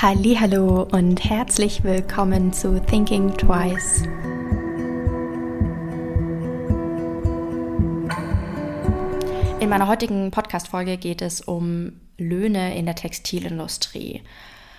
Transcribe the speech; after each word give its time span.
Hallo 0.00 0.86
und 0.92 1.24
herzlich 1.24 1.82
willkommen 1.82 2.52
zu 2.52 2.80
Thinking 2.80 3.36
Twice. 3.36 4.04
In 9.58 9.68
meiner 9.68 9.88
heutigen 9.88 10.30
Podcast-Folge 10.30 10.98
geht 10.98 11.20
es 11.20 11.40
um 11.40 11.94
Löhne 12.16 12.78
in 12.78 12.86
der 12.86 12.94
Textilindustrie. 12.94 14.22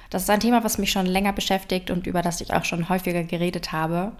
Das 0.10 0.24
ist 0.24 0.30
ein 0.30 0.40
Thema, 0.40 0.64
was 0.64 0.78
mich 0.78 0.90
schon 0.90 1.06
länger 1.06 1.34
beschäftigt 1.34 1.92
und 1.92 2.08
über 2.08 2.22
das 2.22 2.40
ich 2.40 2.54
auch 2.54 2.64
schon 2.64 2.88
häufiger 2.88 3.24
geredet 3.24 3.74
habe. 3.74 4.14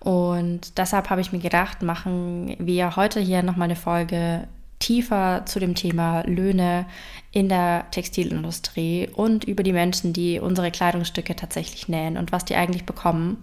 Und 0.00 0.78
deshalb 0.78 1.10
habe 1.10 1.20
ich 1.20 1.32
mir 1.32 1.40
gedacht, 1.40 1.82
machen 1.82 2.56
wir 2.58 2.96
heute 2.96 3.20
hier 3.20 3.42
nochmal 3.42 3.66
eine 3.66 3.76
Folge 3.76 4.48
tiefer 4.78 5.44
zu 5.46 5.58
dem 5.58 5.74
Thema 5.74 6.22
Löhne 6.26 6.86
in 7.32 7.48
der 7.48 7.90
Textilindustrie 7.90 9.08
und 9.14 9.44
über 9.44 9.62
die 9.62 9.72
Menschen, 9.72 10.12
die 10.12 10.38
unsere 10.38 10.70
Kleidungsstücke 10.70 11.36
tatsächlich 11.36 11.88
nähen 11.88 12.16
und 12.16 12.32
was 12.32 12.44
die 12.44 12.56
eigentlich 12.56 12.84
bekommen. 12.84 13.42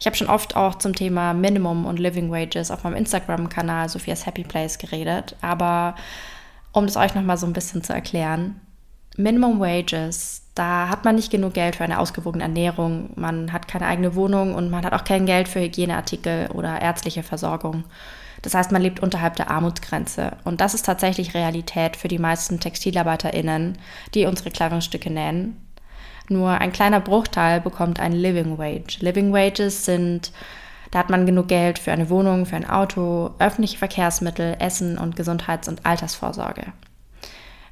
Ich 0.00 0.06
habe 0.06 0.16
schon 0.16 0.28
oft 0.28 0.56
auch 0.56 0.76
zum 0.76 0.94
Thema 0.94 1.32
Minimum 1.34 1.86
und 1.86 1.98
Living 1.98 2.30
Wages 2.30 2.70
auf 2.70 2.84
meinem 2.84 2.96
Instagram-Kanal 2.96 3.88
Sophias 3.88 4.26
Happy 4.26 4.42
Place 4.42 4.78
geredet, 4.78 5.36
aber 5.40 5.94
um 6.72 6.86
das 6.86 6.96
euch 6.96 7.14
nochmal 7.14 7.38
so 7.38 7.46
ein 7.46 7.52
bisschen 7.52 7.82
zu 7.82 7.92
erklären, 7.92 8.60
Minimum 9.16 9.60
Wages, 9.60 10.42
da 10.56 10.88
hat 10.88 11.04
man 11.04 11.14
nicht 11.14 11.30
genug 11.30 11.54
Geld 11.54 11.76
für 11.76 11.84
eine 11.84 12.00
ausgewogene 12.00 12.42
Ernährung, 12.42 13.10
man 13.14 13.52
hat 13.52 13.68
keine 13.68 13.86
eigene 13.86 14.16
Wohnung 14.16 14.54
und 14.54 14.70
man 14.70 14.84
hat 14.84 14.92
auch 14.92 15.04
kein 15.04 15.24
Geld 15.24 15.46
für 15.46 15.60
Hygieneartikel 15.60 16.50
oder 16.52 16.82
ärztliche 16.82 17.22
Versorgung. 17.22 17.84
Das 18.44 18.52
heißt, 18.52 18.72
man 18.72 18.82
lebt 18.82 19.00
unterhalb 19.00 19.36
der 19.36 19.50
Armutsgrenze. 19.50 20.36
Und 20.44 20.60
das 20.60 20.74
ist 20.74 20.84
tatsächlich 20.84 21.32
Realität 21.32 21.96
für 21.96 22.08
die 22.08 22.18
meisten 22.18 22.60
TextilarbeiterInnen, 22.60 23.78
die 24.12 24.26
unsere 24.26 24.50
Kleidungsstücke 24.50 25.10
nähen. 25.10 25.56
Nur 26.28 26.50
ein 26.50 26.70
kleiner 26.70 27.00
Bruchteil 27.00 27.62
bekommt 27.62 28.00
ein 28.00 28.12
Living 28.12 28.58
Wage. 28.58 28.98
Living 29.00 29.32
Wages 29.32 29.86
sind, 29.86 30.30
da 30.90 30.98
hat 30.98 31.08
man 31.08 31.24
genug 31.24 31.48
Geld 31.48 31.78
für 31.78 31.92
eine 31.92 32.10
Wohnung, 32.10 32.44
für 32.44 32.56
ein 32.56 32.68
Auto, 32.68 33.30
öffentliche 33.38 33.78
Verkehrsmittel, 33.78 34.56
Essen 34.58 34.98
und 34.98 35.16
Gesundheits- 35.16 35.68
und 35.68 35.86
Altersvorsorge. 35.86 36.66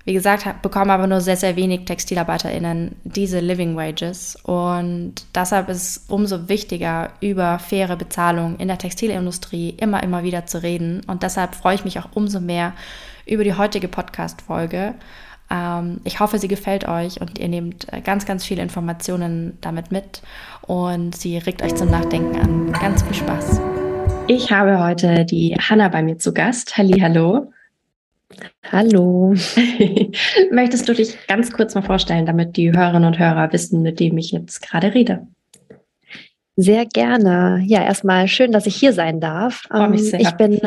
Wie 0.04 0.14
gesagt, 0.14 0.62
bekommen 0.62 0.90
aber 0.90 1.06
nur 1.06 1.20
sehr, 1.20 1.36
sehr 1.36 1.54
wenig 1.54 1.84
TextilarbeiterInnen 1.84 2.96
diese 3.04 3.38
Living 3.38 3.76
Wages. 3.76 4.36
Und 4.42 5.14
deshalb 5.34 5.68
ist 5.68 5.82
es 5.82 6.04
umso 6.08 6.48
wichtiger, 6.48 7.10
über 7.20 7.60
faire 7.60 7.96
Bezahlung 7.96 8.56
in 8.56 8.66
der 8.66 8.78
Textilindustrie 8.78 9.70
immer, 9.70 10.02
immer 10.02 10.24
wieder 10.24 10.44
zu 10.46 10.62
reden. 10.62 11.02
Und 11.06 11.22
deshalb 11.22 11.54
freue 11.54 11.76
ich 11.76 11.84
mich 11.84 12.00
auch 12.00 12.08
umso 12.14 12.40
mehr 12.40 12.72
über 13.26 13.44
die 13.44 13.54
heutige 13.54 13.86
Podcast-Folge. 13.86 14.94
Ähm, 15.50 16.00
ich 16.02 16.18
hoffe, 16.18 16.38
sie 16.38 16.48
gefällt 16.48 16.88
euch 16.88 17.20
und 17.20 17.38
ihr 17.38 17.48
nehmt 17.48 17.92
äh, 17.92 18.00
ganz, 18.00 18.26
ganz 18.26 18.44
viele 18.44 18.62
Informationen 18.62 19.56
damit 19.60 19.92
mit 19.92 20.22
und 20.62 21.14
sie 21.14 21.38
regt 21.38 21.62
euch 21.62 21.76
zum 21.76 21.90
Nachdenken 21.90 22.40
an. 22.40 22.72
Ganz 22.72 23.02
viel 23.04 23.14
Spaß. 23.14 23.60
Ich 24.26 24.50
habe 24.50 24.82
heute 24.82 25.24
die 25.24 25.56
Hanna 25.60 25.88
bei 25.88 26.02
mir 26.02 26.18
zu 26.18 26.32
Gast. 26.32 26.76
Halli, 26.76 26.98
hallo. 26.98 27.51
Hallo. 28.70 29.34
Möchtest 30.50 30.88
du 30.88 30.94
dich 30.94 31.16
ganz 31.26 31.52
kurz 31.52 31.74
mal 31.74 31.82
vorstellen, 31.82 32.26
damit 32.26 32.56
die 32.56 32.72
Hörerinnen 32.72 33.06
und 33.06 33.18
Hörer 33.18 33.52
wissen, 33.52 33.82
mit 33.82 34.00
dem 34.00 34.16
ich 34.18 34.32
jetzt 34.32 34.62
gerade 34.62 34.94
rede? 34.94 35.26
Sehr 36.56 36.86
gerne. 36.86 37.62
Ja, 37.66 37.82
erstmal 37.82 38.28
schön, 38.28 38.52
dass 38.52 38.66
ich 38.66 38.76
hier 38.76 38.92
sein 38.92 39.20
darf. 39.20 39.62
Freue 39.68 39.88
mich 39.88 40.00
ähm, 40.00 40.06
sehr. 40.06 40.20
Ich 40.20 40.30
bin, 40.32 40.60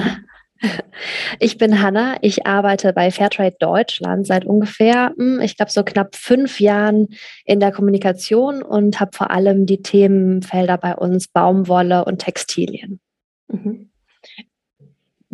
ich 1.40 1.58
bin 1.58 1.82
Hanna. 1.82 2.18
Ich 2.22 2.46
arbeite 2.46 2.94
bei 2.94 3.12
Fairtrade 3.12 3.56
Deutschland 3.60 4.26
seit 4.26 4.46
ungefähr, 4.46 5.14
hm, 5.18 5.42
ich 5.42 5.58
glaube, 5.58 5.72
so 5.72 5.84
knapp 5.84 6.16
fünf 6.16 6.60
Jahren 6.60 7.08
in 7.46 7.60
der 7.60 7.72
Kommunikation 7.72 8.64
und 8.64 9.00
habe 9.00 9.12
vor 9.14 9.32
allem 9.32 9.66
die 9.66 9.82
Themenfelder 9.82 10.78
bei 10.78 10.96
uns 10.96 11.28
Baumwolle 11.28 12.06
und 12.06 12.20
Textilien. 12.20 13.00
Mhm 13.48 13.90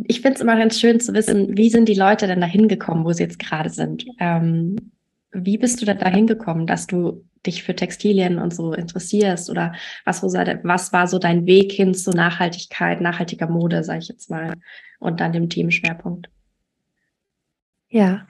ich 0.07 0.22
finde 0.22 0.35
es 0.35 0.41
immer 0.41 0.57
ganz 0.57 0.79
schön 0.79 1.00
zu 1.00 1.13
wissen, 1.13 1.57
wie 1.57 1.69
sind 1.69 1.88
die 1.88 1.95
Leute 1.95 2.28
denn 2.28 2.41
da 2.41 2.47
hingekommen, 2.47 3.06
wo 3.06 3.13
sie 3.13 3.23
jetzt 3.23 3.39
gerade 3.39 3.69
sind? 3.69 4.06
Ähm, 4.19 4.75
wie 5.31 5.57
bist 5.57 5.81
du 5.81 5.85
denn 5.85 6.00
da 6.00 6.09
hingekommen, 6.09 6.67
dass 6.67 6.88
du 6.88 7.23
dich 7.45 7.63
für 7.63 7.75
Textilien 7.75 8.38
und 8.38 8.53
so 8.53 8.73
interessierst? 8.73 9.50
Oder 9.50 9.73
was, 10.06 10.22
was 10.23 10.94
war 10.94 11.07
so 11.07 11.19
dein 11.19 11.45
Weg 11.45 11.72
hin 11.72 11.94
zu 11.94 12.11
Nachhaltigkeit, 12.11 13.01
nachhaltiger 13.01 13.47
Mode, 13.47 13.84
sage 13.84 14.00
ich 14.00 14.09
jetzt 14.09 14.29
mal, 14.29 14.53
und 15.00 15.19
dann 15.19 15.34
dem 15.34 15.50
Themenschwerpunkt? 15.50 16.29
Ja, 17.90 18.25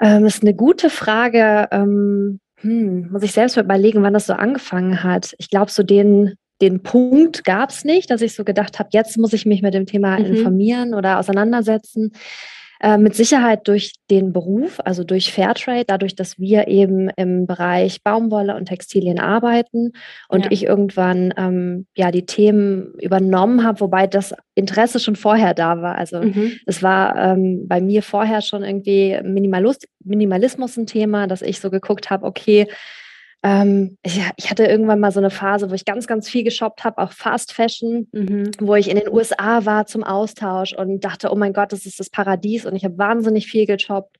ähm, 0.00 0.26
ist 0.26 0.42
eine 0.42 0.54
gute 0.54 0.90
Frage. 0.90 1.68
Ähm, 1.70 2.40
hm, 2.56 3.10
muss 3.10 3.22
ich 3.22 3.32
selbst 3.32 3.56
mal 3.56 3.64
überlegen, 3.64 4.02
wann 4.02 4.14
das 4.14 4.26
so 4.26 4.34
angefangen 4.34 5.02
hat. 5.02 5.34
Ich 5.38 5.50
glaube, 5.50 5.70
so 5.70 5.82
den 5.82 6.34
den 6.62 6.82
Punkt 6.82 7.44
gab 7.44 7.70
es 7.70 7.84
nicht, 7.84 8.10
dass 8.10 8.22
ich 8.22 8.34
so 8.34 8.44
gedacht 8.44 8.78
habe, 8.78 8.88
jetzt 8.92 9.18
muss 9.18 9.32
ich 9.32 9.44
mich 9.44 9.60
mit 9.60 9.74
dem 9.74 9.84
Thema 9.84 10.18
mhm. 10.18 10.26
informieren 10.26 10.94
oder 10.94 11.18
auseinandersetzen. 11.18 12.12
Äh, 12.82 12.98
mit 12.98 13.14
Sicherheit 13.14 13.68
durch 13.68 13.92
den 14.10 14.32
Beruf, 14.32 14.80
also 14.84 15.04
durch 15.04 15.32
Fairtrade, 15.32 15.84
dadurch, 15.86 16.16
dass 16.16 16.40
wir 16.40 16.66
eben 16.66 17.10
im 17.10 17.46
Bereich 17.46 18.02
Baumwolle 18.02 18.56
und 18.56 18.66
Textilien 18.66 19.20
arbeiten 19.20 19.92
und 20.28 20.46
ja. 20.46 20.50
ich 20.50 20.64
irgendwann 20.64 21.32
ähm, 21.36 21.86
ja 21.96 22.10
die 22.10 22.26
Themen 22.26 22.94
übernommen 22.98 23.62
habe, 23.62 23.78
wobei 23.78 24.08
das 24.08 24.34
Interesse 24.56 24.98
schon 24.98 25.14
vorher 25.14 25.54
da 25.54 25.80
war. 25.80 25.94
Also 25.94 26.22
mhm. 26.22 26.54
es 26.66 26.82
war 26.82 27.14
ähm, 27.16 27.68
bei 27.68 27.80
mir 27.80 28.02
vorher 28.02 28.42
schon 28.42 28.64
irgendwie 28.64 29.16
Minimalismus 29.22 30.76
ein 30.76 30.86
Thema, 30.86 31.28
dass 31.28 31.42
ich 31.42 31.60
so 31.60 31.70
geguckt 31.70 32.10
habe, 32.10 32.26
okay, 32.26 32.66
ähm, 33.42 33.98
ich, 34.02 34.20
ich, 34.36 34.50
hatte 34.50 34.64
irgendwann 34.64 35.00
mal 35.00 35.10
so 35.10 35.18
eine 35.18 35.30
Phase, 35.30 35.68
wo 35.68 35.74
ich 35.74 35.84
ganz, 35.84 36.06
ganz 36.06 36.28
viel 36.28 36.44
geshoppt 36.44 36.84
habe, 36.84 36.98
auch 36.98 37.12
Fast 37.12 37.52
Fashion, 37.52 38.06
mhm. 38.12 38.52
wo 38.60 38.76
ich 38.76 38.88
in 38.88 38.96
den 38.96 39.08
USA 39.08 39.64
war 39.64 39.86
zum 39.86 40.04
Austausch 40.04 40.74
und 40.74 41.04
dachte, 41.04 41.30
oh 41.32 41.34
mein 41.34 41.52
Gott, 41.52 41.72
das 41.72 41.84
ist 41.84 41.98
das 41.98 42.08
Paradies 42.08 42.66
und 42.66 42.76
ich 42.76 42.84
habe 42.84 42.98
wahnsinnig 42.98 43.48
viel 43.48 43.66
geshoppt. 43.66 44.16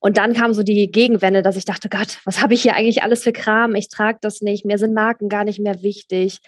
Und 0.00 0.18
dann 0.18 0.34
kam 0.34 0.52
so 0.52 0.62
die 0.62 0.90
Gegenwende, 0.90 1.42
dass 1.42 1.56
ich 1.56 1.64
dachte, 1.64 1.88
Gott, 1.88 2.18
was 2.24 2.42
habe 2.42 2.54
ich 2.54 2.62
hier 2.62 2.74
eigentlich 2.74 3.02
alles 3.02 3.22
für 3.22 3.32
Kram? 3.32 3.74
Ich 3.76 3.88
trage 3.88 4.18
das 4.20 4.40
nicht, 4.40 4.64
mir 4.64 4.78
sind 4.78 4.94
Marken 4.94 5.28
gar 5.28 5.44
nicht 5.44 5.60
mehr 5.60 5.82
wichtig. 5.82 6.40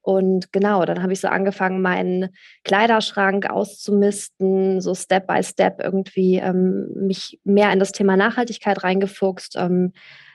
Und 0.00 0.52
genau, 0.52 0.84
dann 0.84 1.02
habe 1.02 1.12
ich 1.12 1.20
so 1.20 1.28
angefangen, 1.28 1.80
meinen 1.80 2.28
Kleiderschrank 2.62 3.48
auszumisten, 3.50 4.80
so 4.80 4.94
Step 4.94 5.26
by 5.26 5.42
Step 5.42 5.80
irgendwie 5.82 6.36
ähm, 6.36 6.88
mich 6.94 7.40
mehr 7.42 7.72
in 7.72 7.78
das 7.78 7.90
Thema 7.90 8.16
Nachhaltigkeit 8.16 8.84
reingefuchst. 8.84 9.56
Ähm, 9.56 9.92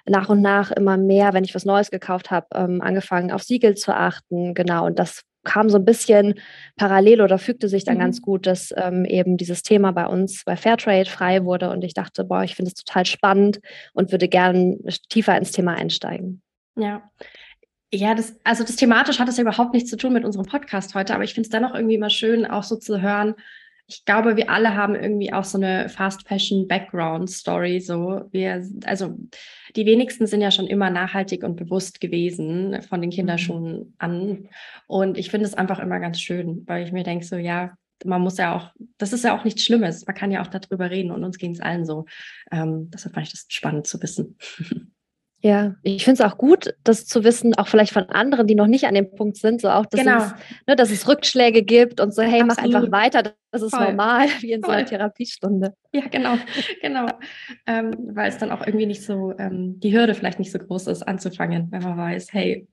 nach 0.10 0.30
und 0.30 0.42
nach 0.42 0.72
immer 0.72 0.98
mehr, 0.98 1.34
wenn 1.34 1.44
ich 1.44 1.56
was 1.56 1.66
Neues 1.66 1.92
gekauft 1.92 2.32
habe, 2.32 2.48
ähm, 2.56 2.82
angefangen 2.82 3.32
auf 3.32 3.44
Siegel 3.44 3.76
zu 3.76 3.96
achten. 3.96 4.54
Genau, 4.54 4.86
und 4.86 5.00
das 5.00 5.24
kam 5.44 5.70
so 5.70 5.78
ein 5.78 5.86
bisschen 5.86 6.36
parallel 6.76 7.22
oder 7.22 7.38
fügte 7.38 7.70
sich 7.70 7.86
dann 7.86 7.96
mhm. 7.96 8.02
ganz 8.02 8.22
gut, 8.22 8.46
dass 8.46 8.74
ähm, 8.76 9.06
eben 9.06 9.38
dieses 9.38 9.64
Thema 9.64 9.92
bei 9.92 10.06
uns 10.06 10.44
bei 10.44 10.58
Fairtrade 10.58 11.10
frei 11.10 11.46
wurde 11.46 11.70
und 11.70 11.84
ich 11.84 11.94
dachte, 11.94 12.26
boah, 12.26 12.44
ich 12.44 12.56
finde 12.56 12.70
es 12.70 12.76
total 12.76 13.06
spannend 13.06 13.60
und 13.94 14.12
würde 14.12 14.28
gerne 14.28 14.78
tiefer 15.10 15.38
ins 15.38 15.52
Thema 15.52 15.76
einsteigen. 15.76 16.42
Ja. 16.76 17.10
Ja, 17.92 18.14
das, 18.14 18.40
also 18.44 18.64
das 18.64 18.76
thematisch 18.76 19.20
hat 19.20 19.30
es 19.30 19.38
ja 19.38 19.42
überhaupt 19.42 19.74
nichts 19.74 19.90
zu 19.90 19.98
tun 19.98 20.14
mit 20.14 20.24
unserem 20.24 20.46
Podcast 20.46 20.94
heute, 20.94 21.16
aber 21.16 21.24
ich 21.24 21.34
finde 21.34 21.48
es 21.48 21.52
dennoch 21.52 21.74
irgendwie 21.74 21.96
immer 21.96 22.12
schön, 22.12 22.46
auch 22.46 22.62
so 22.62 22.76
zu 22.76 23.02
hören, 23.02 23.34
ich 23.90 24.06
glaube, 24.06 24.38
wir 24.38 24.52
alle 24.52 24.76
haben 24.76 24.94
irgendwie 24.94 25.34
auch 25.34 25.44
so 25.44 25.58
eine 25.58 25.90
Fast 25.90 26.28
Fashion 26.28 26.68
Background 26.68 27.30
Story. 27.30 27.80
So, 27.80 28.22
wir, 28.32 28.64
also 28.86 29.18
die 29.76 29.86
wenigsten 29.88 30.28
sind 30.28 30.42
ja 30.42 30.52
schon 30.52 30.68
immer 30.68 30.92
nachhaltig 30.92 31.44
und 31.44 31.56
bewusst 31.56 32.00
gewesen 32.00 32.84
von 32.84 33.02
den 33.02 33.10
Kinderschuhen 33.10 33.80
mhm. 33.80 33.94
an. 33.98 34.50
Und 34.86 35.18
ich 35.18 35.32
finde 35.32 35.48
es 35.48 35.56
einfach 35.56 35.80
immer 35.80 36.00
ganz 36.00 36.22
schön, 36.22 36.64
weil 36.68 36.86
ich 36.86 36.92
mir 36.92 37.04
denke, 37.04 37.26
so, 37.26 37.36
ja, 37.36 37.76
man 38.06 38.22
muss 38.22 38.38
ja 38.38 38.56
auch, 38.56 38.72
das 39.00 39.12
ist 39.12 39.24
ja 39.24 39.38
auch 39.38 39.44
nichts 39.44 39.64
Schlimmes. 39.64 40.06
Man 40.06 40.16
kann 40.16 40.32
ja 40.32 40.44
auch 40.44 40.48
darüber 40.48 40.92
reden 40.92 41.12
und 41.12 41.24
uns 41.24 41.40
ging 41.40 41.52
es 41.52 41.60
allen 41.60 41.86
so. 41.86 42.06
Ähm, 42.52 42.92
deshalb 42.94 43.16
fand 43.16 43.26
ich 43.26 43.34
das 43.34 43.46
spannend 43.50 43.88
zu 43.88 44.02
wissen. 44.02 44.38
Ja, 45.42 45.76
ich 45.84 46.04
finde 46.04 46.22
es 46.22 46.30
auch 46.30 46.38
gut, 46.38 46.74
das 46.84 47.06
zu 47.06 47.24
wissen, 47.24 47.58
auch 47.58 47.70
vielleicht 47.70 47.94
von 47.94 48.04
anderen, 48.10 48.46
die 48.46 48.56
noch 48.56 48.68
nicht 48.68 48.86
an 48.86 48.94
dem 48.94 49.10
Punkt 49.10 49.38
sind, 49.38 49.62
so 49.62 49.70
auch, 49.70 49.86
dass, 49.86 50.02
genau. 50.02 50.18
es, 50.18 50.34
ne, 50.68 50.76
dass 50.76 50.92
es 50.92 51.08
Rückschläge 51.08 51.64
gibt 51.64 52.02
und 52.02 52.14
so, 52.14 52.22
hey, 52.22 52.42
Absolut. 52.42 52.74
mach 52.74 52.82
einfach 52.82 52.92
weiter, 52.92 53.34
das 53.52 53.62
ist 53.62 53.74
Voll. 53.74 53.86
normal, 53.86 54.28
wie 54.42 54.52
in 54.52 54.62
Voll. 54.62 54.72
so 54.72 54.78
einer 54.78 54.86
Therapiestunde. 54.86 55.74
Ja, 55.94 56.08
genau, 56.12 56.36
genau. 56.82 57.06
Ähm, 57.66 57.96
weil 58.14 58.30
es 58.30 58.38
dann 58.38 58.52
auch 58.52 58.68
irgendwie 58.68 58.86
nicht 58.86 59.04
so, 59.04 59.34
ähm, 59.40 59.80
die 59.80 59.94
Hürde 59.94 60.14
vielleicht 60.14 60.40
nicht 60.40 60.52
so 60.52 60.60
groß 60.60 60.88
ist, 60.88 61.04
anzufangen, 61.04 61.68
wenn 61.72 61.84
man 61.84 61.98
weiß, 61.98 62.34
hey, 62.34 62.68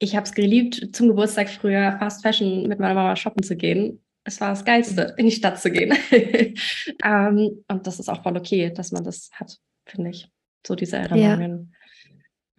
ich 0.00 0.16
habe 0.16 0.26
es 0.26 0.34
geliebt, 0.34 0.90
zum 0.92 1.06
Geburtstag 1.06 1.48
früher 1.48 1.96
Fast 2.00 2.22
Fashion 2.22 2.66
mit 2.66 2.80
meiner 2.80 2.94
Mama 2.94 3.14
shoppen 3.14 3.44
zu 3.44 3.54
gehen. 3.54 4.02
Es 4.24 4.40
war 4.40 4.50
das 4.50 4.64
Geilste, 4.64 5.14
in 5.18 5.26
die 5.26 5.32
Stadt 5.32 5.60
zu 5.60 5.70
gehen. 5.70 5.96
ähm, 7.04 7.64
und 7.68 7.86
das 7.86 8.00
ist 8.00 8.08
auch 8.08 8.24
voll 8.24 8.36
okay, 8.36 8.72
dass 8.74 8.90
man 8.90 9.04
das 9.04 9.30
hat, 9.38 9.56
finde 9.86 10.10
ich 10.10 10.33
so 10.66 10.74
diese 10.74 10.96
Erinnerungen. 10.96 11.70
Ja. 11.70 11.74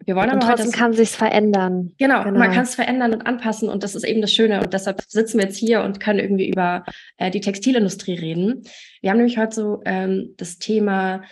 Wir 0.04 0.14
wollen 0.14 0.30
und 0.30 0.36
aber 0.36 0.46
trotzdem 0.46 0.68
heute, 0.68 0.78
kann 0.78 0.92
sich 0.92 1.10
verändern. 1.10 1.92
Genau, 1.98 2.22
genau. 2.22 2.38
man 2.38 2.52
kann 2.52 2.62
es 2.62 2.74
verändern 2.74 3.14
und 3.14 3.26
anpassen 3.26 3.68
und 3.68 3.82
das 3.82 3.94
ist 3.94 4.04
eben 4.04 4.20
das 4.20 4.32
Schöne 4.32 4.60
und 4.60 4.72
deshalb 4.72 5.02
sitzen 5.08 5.38
wir 5.38 5.46
jetzt 5.46 5.56
hier 5.56 5.82
und 5.82 5.98
können 5.98 6.20
irgendwie 6.20 6.48
über 6.48 6.84
äh, 7.16 7.30
die 7.30 7.40
Textilindustrie 7.40 8.14
reden. 8.14 8.62
Wir 9.00 9.10
haben 9.10 9.16
nämlich 9.16 9.38
heute 9.38 9.54
so 9.54 9.82
ähm, 9.84 10.34
das 10.36 10.58
Thema 10.58 11.22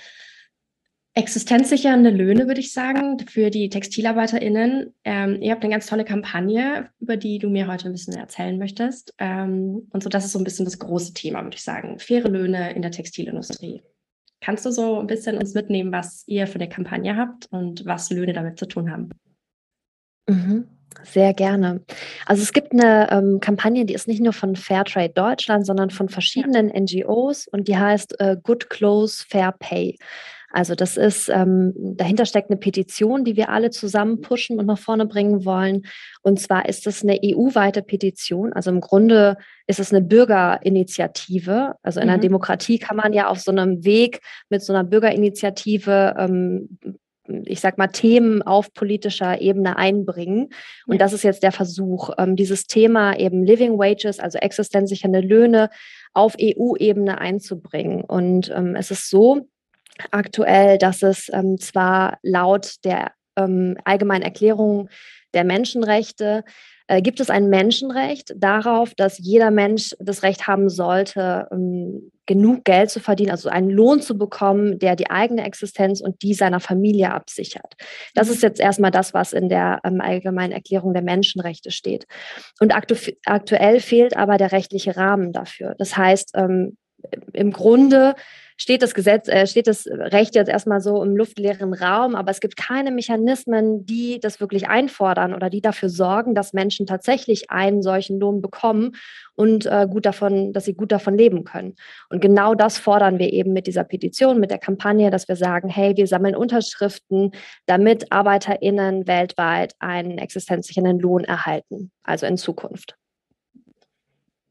existenzsichernde 1.16 2.10
Löhne, 2.10 2.48
würde 2.48 2.60
ich 2.60 2.72
sagen, 2.72 3.20
für 3.28 3.50
die 3.50 3.68
TextilarbeiterInnen. 3.68 4.92
Ähm, 5.04 5.40
ihr 5.40 5.52
habt 5.52 5.62
eine 5.62 5.72
ganz 5.72 5.86
tolle 5.86 6.04
Kampagne, 6.04 6.90
über 6.98 7.16
die 7.16 7.38
du 7.38 7.50
mir 7.50 7.68
heute 7.68 7.86
ein 7.86 7.92
bisschen 7.92 8.14
erzählen 8.14 8.58
möchtest. 8.58 9.14
Ähm, 9.18 9.86
und 9.90 10.02
so, 10.02 10.08
das 10.08 10.24
ist 10.24 10.32
so 10.32 10.40
ein 10.40 10.44
bisschen 10.44 10.64
das 10.64 10.80
große 10.80 11.14
Thema, 11.14 11.44
würde 11.44 11.54
ich 11.54 11.62
sagen. 11.62 12.00
Faire 12.00 12.28
Löhne 12.28 12.74
in 12.74 12.82
der 12.82 12.90
Textilindustrie. 12.90 13.82
Kannst 14.40 14.66
du 14.66 14.70
so 14.70 15.00
ein 15.00 15.06
bisschen 15.06 15.38
uns 15.38 15.54
mitnehmen, 15.54 15.92
was 15.92 16.24
ihr 16.26 16.46
für 16.46 16.56
eine 16.56 16.68
Kampagne 16.68 17.16
habt 17.16 17.46
und 17.50 17.86
was 17.86 18.10
Löhne 18.10 18.32
damit 18.32 18.58
zu 18.58 18.66
tun 18.66 18.90
haben? 18.90 19.10
Mhm. 20.28 20.68
Sehr 21.02 21.34
gerne. 21.34 21.82
Also 22.24 22.42
es 22.42 22.52
gibt 22.52 22.72
eine 22.72 23.10
ähm, 23.10 23.40
Kampagne, 23.40 23.84
die 23.84 23.94
ist 23.94 24.06
nicht 24.06 24.22
nur 24.22 24.32
von 24.32 24.54
Fairtrade 24.54 25.12
Deutschland, 25.12 25.66
sondern 25.66 25.90
von 25.90 26.08
verschiedenen 26.08 26.68
ja. 26.68 26.80
NGOs 26.80 27.48
und 27.48 27.68
die 27.68 27.76
heißt 27.76 28.20
äh, 28.20 28.36
Good 28.42 28.70
Clothes 28.70 29.22
Fair 29.28 29.52
Pay. 29.58 29.98
Also 30.54 30.76
das 30.76 30.96
ist, 30.96 31.28
ähm, 31.30 31.72
dahinter 31.74 32.26
steckt 32.26 32.48
eine 32.48 32.60
Petition, 32.60 33.24
die 33.24 33.34
wir 33.34 33.48
alle 33.48 33.70
zusammen 33.70 34.20
pushen 34.20 34.60
und 34.60 34.66
nach 34.66 34.78
vorne 34.78 35.04
bringen 35.04 35.44
wollen. 35.44 35.82
Und 36.22 36.38
zwar 36.38 36.68
ist 36.68 36.86
es 36.86 37.02
eine 37.02 37.18
EU-weite 37.24 37.82
Petition. 37.82 38.52
Also 38.52 38.70
im 38.70 38.80
Grunde 38.80 39.36
ist 39.66 39.80
es 39.80 39.92
eine 39.92 40.00
Bürgerinitiative. 40.00 41.74
Also 41.82 41.98
in 41.98 42.06
mhm. 42.06 42.12
einer 42.12 42.20
Demokratie 42.20 42.78
kann 42.78 42.96
man 42.96 43.12
ja 43.12 43.26
auf 43.26 43.40
so 43.40 43.50
einem 43.50 43.84
Weg 43.84 44.20
mit 44.48 44.62
so 44.62 44.72
einer 44.72 44.84
Bürgerinitiative 44.84 46.14
ähm, 46.16 46.78
ich 47.46 47.60
sag 47.60 47.78
mal, 47.78 47.88
Themen 47.88 48.42
auf 48.42 48.74
politischer 48.74 49.40
Ebene 49.40 49.78
einbringen. 49.78 50.50
Und 50.86 50.96
ja. 50.96 50.98
das 50.98 51.14
ist 51.14 51.24
jetzt 51.24 51.42
der 51.42 51.52
Versuch, 51.52 52.10
ähm, 52.18 52.36
dieses 52.36 52.66
Thema 52.66 53.18
eben 53.18 53.44
Living 53.44 53.78
Wages, 53.78 54.20
also 54.20 54.36
existenzsichernde 54.38 55.20
Löhne, 55.20 55.70
auf 56.12 56.36
EU-Ebene 56.38 57.18
einzubringen. 57.18 58.04
Und 58.04 58.52
ähm, 58.54 58.76
es 58.76 58.90
ist 58.90 59.08
so 59.08 59.48
aktuell, 60.10 60.78
dass 60.78 61.02
es 61.02 61.30
ähm, 61.32 61.58
zwar 61.58 62.18
laut 62.22 62.84
der 62.84 63.12
ähm, 63.36 63.76
allgemeinen 63.84 64.22
Erklärung 64.22 64.88
der 65.32 65.44
Menschenrechte 65.44 66.44
äh, 66.86 67.00
gibt 67.00 67.20
es 67.20 67.30
ein 67.30 67.48
Menschenrecht 67.48 68.34
darauf, 68.36 68.94
dass 68.94 69.18
jeder 69.18 69.50
Mensch 69.50 69.94
das 70.00 70.22
Recht 70.22 70.46
haben 70.46 70.68
sollte, 70.68 71.48
ähm, 71.50 72.12
genug 72.26 72.64
Geld 72.64 72.90
zu 72.90 73.00
verdienen, 73.00 73.30
also 73.30 73.48
einen 73.48 73.70
Lohn 73.70 74.02
zu 74.02 74.18
bekommen, 74.18 74.78
der 74.78 74.94
die 74.94 75.10
eigene 75.10 75.44
Existenz 75.44 76.00
und 76.02 76.22
die 76.22 76.34
seiner 76.34 76.60
Familie 76.60 77.12
absichert. 77.12 77.74
Das 78.14 78.28
ist 78.28 78.42
jetzt 78.42 78.60
erstmal 78.60 78.90
das, 78.90 79.14
was 79.14 79.32
in 79.32 79.48
der 79.48 79.80
ähm, 79.84 80.00
allgemeinen 80.00 80.52
Erklärung 80.52 80.92
der 80.92 81.02
Menschenrechte 81.02 81.70
steht. 81.70 82.06
Und 82.60 82.74
aktu 82.74 82.94
aktuell 83.24 83.80
fehlt 83.80 84.16
aber 84.16 84.36
der 84.36 84.52
rechtliche 84.52 84.96
Rahmen 84.96 85.32
dafür. 85.32 85.74
Das 85.78 85.96
heißt, 85.96 86.32
ähm, 86.34 86.76
im 87.32 87.52
Grunde 87.52 88.14
steht 88.56 88.82
das 88.82 88.94
Gesetz, 88.94 89.28
äh, 89.28 89.46
steht 89.46 89.66
das 89.66 89.86
Recht 89.86 90.34
jetzt 90.34 90.48
erstmal 90.48 90.80
so 90.80 91.02
im 91.02 91.16
luftleeren 91.16 91.74
Raum, 91.74 92.14
aber 92.14 92.30
es 92.30 92.40
gibt 92.40 92.56
keine 92.56 92.90
Mechanismen, 92.90 93.84
die 93.84 94.20
das 94.20 94.40
wirklich 94.40 94.68
einfordern 94.68 95.34
oder 95.34 95.50
die 95.50 95.60
dafür 95.60 95.88
sorgen, 95.88 96.34
dass 96.34 96.52
Menschen 96.52 96.86
tatsächlich 96.86 97.50
einen 97.50 97.82
solchen 97.82 98.20
Lohn 98.20 98.40
bekommen 98.40 98.92
und 99.34 99.66
äh, 99.66 99.86
gut 99.90 100.06
davon, 100.06 100.52
dass 100.52 100.64
sie 100.66 100.74
gut 100.74 100.92
davon 100.92 101.16
leben 101.16 101.44
können. 101.44 101.74
Und 102.10 102.20
genau 102.20 102.54
das 102.54 102.78
fordern 102.78 103.18
wir 103.18 103.32
eben 103.32 103.52
mit 103.52 103.66
dieser 103.66 103.84
Petition, 103.84 104.38
mit 104.38 104.50
der 104.50 104.58
Kampagne, 104.58 105.10
dass 105.10 105.28
wir 105.28 105.36
sagen, 105.36 105.68
hey, 105.68 105.96
wir 105.96 106.06
sammeln 106.06 106.36
Unterschriften, 106.36 107.32
damit 107.66 108.12
ArbeiterInnen 108.12 109.06
weltweit 109.06 109.74
einen 109.80 110.18
existenzsichernden 110.18 111.00
Lohn 111.00 111.24
erhalten, 111.24 111.90
also 112.04 112.26
in 112.26 112.36
Zukunft. 112.36 112.96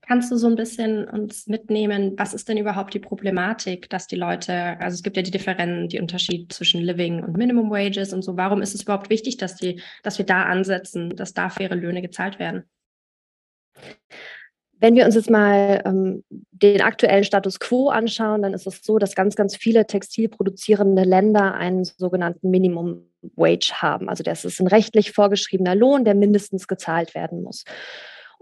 Kannst 0.06 0.32
du 0.32 0.36
so 0.36 0.48
ein 0.48 0.56
bisschen 0.56 1.08
uns 1.08 1.48
mitnehmen, 1.48 2.14
was 2.18 2.34
ist 2.34 2.50
denn 2.50 2.58
überhaupt 2.58 2.94
die 2.94 3.00
Problematik, 3.00 3.90
dass 3.90 4.06
die 4.06 4.18
Leute, 4.18 4.78
also 4.80 4.96
es 4.96 5.04
gibt 5.04 5.16
ja 5.16 5.24
die 5.24 5.32
Differenz, 5.32 5.92
die 5.92 6.00
Unterschied 6.02 6.52
zwischen 6.52 6.82
Living 6.82 7.24
und 7.24 7.38
Minimum 7.38 7.72
Wages 7.72 8.12
und 8.12 8.22
so. 8.22 8.36
Warum 8.36 8.62
ist 8.62 8.76
es 8.76 8.84
überhaupt 8.84 9.10
wichtig, 9.10 9.38
dass 9.38 9.56
die, 9.56 9.82
dass 10.04 10.18
wir 10.18 10.26
da 10.26 10.44
ansetzen, 10.44 11.10
dass 11.16 11.34
da 11.34 11.50
faire 11.50 11.76
Löhne 11.76 12.02
gezahlt 12.02 12.38
werden? 12.38 12.64
Wenn 14.80 14.96
wir 14.96 15.06
uns 15.06 15.16
jetzt 15.16 15.30
mal 15.30 15.82
ähm, 15.86 16.26
den 16.52 16.82
aktuellen 16.82 17.24
Status 17.24 17.62
quo 17.62 17.88
anschauen, 17.88 18.42
dann 18.42 18.54
ist 18.54 18.68
es 18.68 18.84
so, 18.84 19.00
dass 19.00 19.16
ganz, 19.16 19.38
ganz 19.38 19.56
viele 19.56 19.88
textilproduzierende 19.88 21.04
Länder 21.04 21.54
einen 21.54 21.86
sogenannten 21.86 22.50
Minimum 22.50 23.10
Wage 23.38 23.72
haben. 23.82 24.10
Also 24.10 24.24
das 24.24 24.44
ist 24.44 24.60
ein 24.60 24.68
rechtlich 24.68 25.14
vorgeschriebener 25.14 25.76
Lohn, 25.76 26.04
der 26.04 26.16
mindestens 26.16 26.68
gezahlt 26.68 27.16
werden 27.16 27.42
muss. 27.42 27.64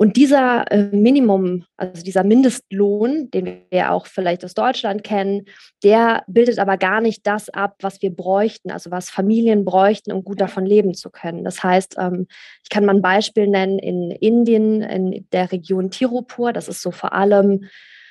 Und 0.01 0.17
dieser 0.17 0.65
äh, 0.71 0.89
Minimum, 0.91 1.63
also 1.77 2.01
dieser 2.01 2.23
Mindestlohn, 2.23 3.29
den 3.29 3.61
wir 3.69 3.91
auch 3.91 4.07
vielleicht 4.07 4.43
aus 4.43 4.55
Deutschland 4.55 5.03
kennen, 5.03 5.45
der 5.83 6.23
bildet 6.25 6.57
aber 6.57 6.77
gar 6.77 7.01
nicht 7.01 7.27
das 7.27 7.49
ab, 7.49 7.75
was 7.81 8.01
wir 8.01 8.09
bräuchten, 8.09 8.71
also 8.71 8.89
was 8.89 9.11
Familien 9.11 9.63
bräuchten, 9.63 10.11
um 10.11 10.23
gut 10.23 10.41
davon 10.41 10.65
leben 10.65 10.95
zu 10.95 11.11
können. 11.11 11.43
Das 11.43 11.63
heißt, 11.63 11.97
ähm, 11.99 12.25
ich 12.63 12.71
kann 12.71 12.83
mal 12.83 12.95
ein 12.95 13.03
Beispiel 13.03 13.45
nennen, 13.45 13.77
in 13.77 14.09
Indien, 14.09 14.81
in 14.81 15.27
der 15.33 15.51
Region 15.51 15.91
Tirupur, 15.91 16.51
das 16.51 16.67
ist 16.67 16.81
so 16.81 16.89
vor 16.89 17.13
allem 17.13 17.65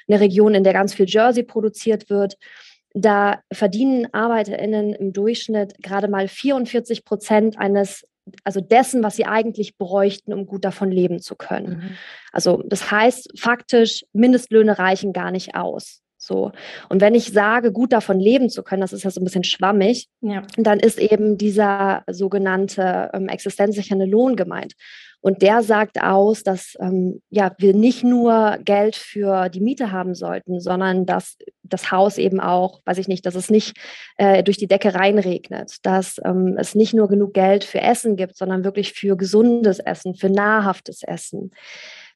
eine 0.06 0.20
Region, 0.20 0.54
in 0.54 0.62
der 0.62 0.75
ganz 0.75 0.94
viel 0.94 1.06
Jersey 1.08 1.43
produziert 1.43 2.08
wird. 2.08 2.36
Da 2.94 3.40
verdienen 3.52 4.06
ArbeiterInnen 4.12 4.94
im 4.94 5.12
Durchschnitt 5.12 5.75
gerade 5.82 6.06
mal 6.06 6.28
44 6.28 7.04
Prozent 7.04 7.58
eines 7.58 8.06
also 8.44 8.61
dessen, 8.61 9.03
was 9.03 9.17
sie 9.17 9.27
eigentlich 9.27 9.77
bräuchten, 9.77 10.32
um 10.32 10.47
gut 10.47 10.65
davon 10.65 10.91
leben 10.91 11.21
zu 11.21 11.37
können. 11.37 11.79
Mhm. 11.79 11.97
Also 12.32 12.62
das 12.67 12.91
heißt 12.91 13.38
faktisch, 13.38 14.05
Mindestlöhne 14.12 14.79
reichen 14.79 15.12
gar 15.12 15.31
nicht 15.31 15.55
aus. 15.55 16.00
So. 16.31 16.53
Und 16.88 17.00
wenn 17.00 17.17
ich 17.17 17.32
sage, 17.32 17.73
gut 17.73 17.93
davon 17.93 18.21
leben 18.21 18.50
zu 18.50 18.62
können, 18.62 18.82
das 18.82 18.93
ist 18.93 19.03
ja 19.03 19.11
so 19.11 19.21
ein 19.21 19.25
bisschen 19.25 19.43
schwammig, 19.43 20.09
ja. 20.21 20.43
dann 20.56 20.79
ist 20.79 21.00
eben 21.00 21.37
dieser 21.37 22.05
sogenannte 22.09 23.11
ähm, 23.12 23.27
existenzsichernde 23.27 24.06
Lohn 24.06 24.37
gemeint. 24.37 24.75
Und 25.23 25.43
der 25.43 25.65
sagt 25.65 26.00
aus, 26.00 26.44
dass 26.44 26.77
ähm, 26.81 27.21
ja, 27.31 27.53
wir 27.59 27.75
nicht 27.75 28.05
nur 28.05 28.59
Geld 28.65 28.94
für 28.94 29.49
die 29.49 29.61
Miete 29.61 29.91
haben 29.91 30.15
sollten, 30.15 30.61
sondern 30.61 31.05
dass 31.05 31.37
das 31.65 31.91
Haus 31.91 32.17
eben 32.17 32.38
auch, 32.38 32.81
weiß 32.85 32.99
ich 32.99 33.09
nicht, 33.09 33.27
dass 33.27 33.35
es 33.35 33.50
nicht 33.50 33.77
äh, 34.17 34.44
durch 34.44 34.56
die 34.56 34.69
Decke 34.69 34.94
reinregnet, 34.94 35.79
dass 35.82 36.21
ähm, 36.25 36.56
es 36.59 36.77
nicht 36.77 36.94
nur 36.94 37.09
genug 37.09 37.35
Geld 37.35 37.65
für 37.65 37.81
Essen 37.81 38.15
gibt, 38.15 38.37
sondern 38.37 38.62
wirklich 38.62 38.93
für 38.93 39.17
gesundes 39.17 39.81
Essen, 39.81 40.15
für 40.15 40.31
nahrhaftes 40.31 41.03
Essen 41.03 41.50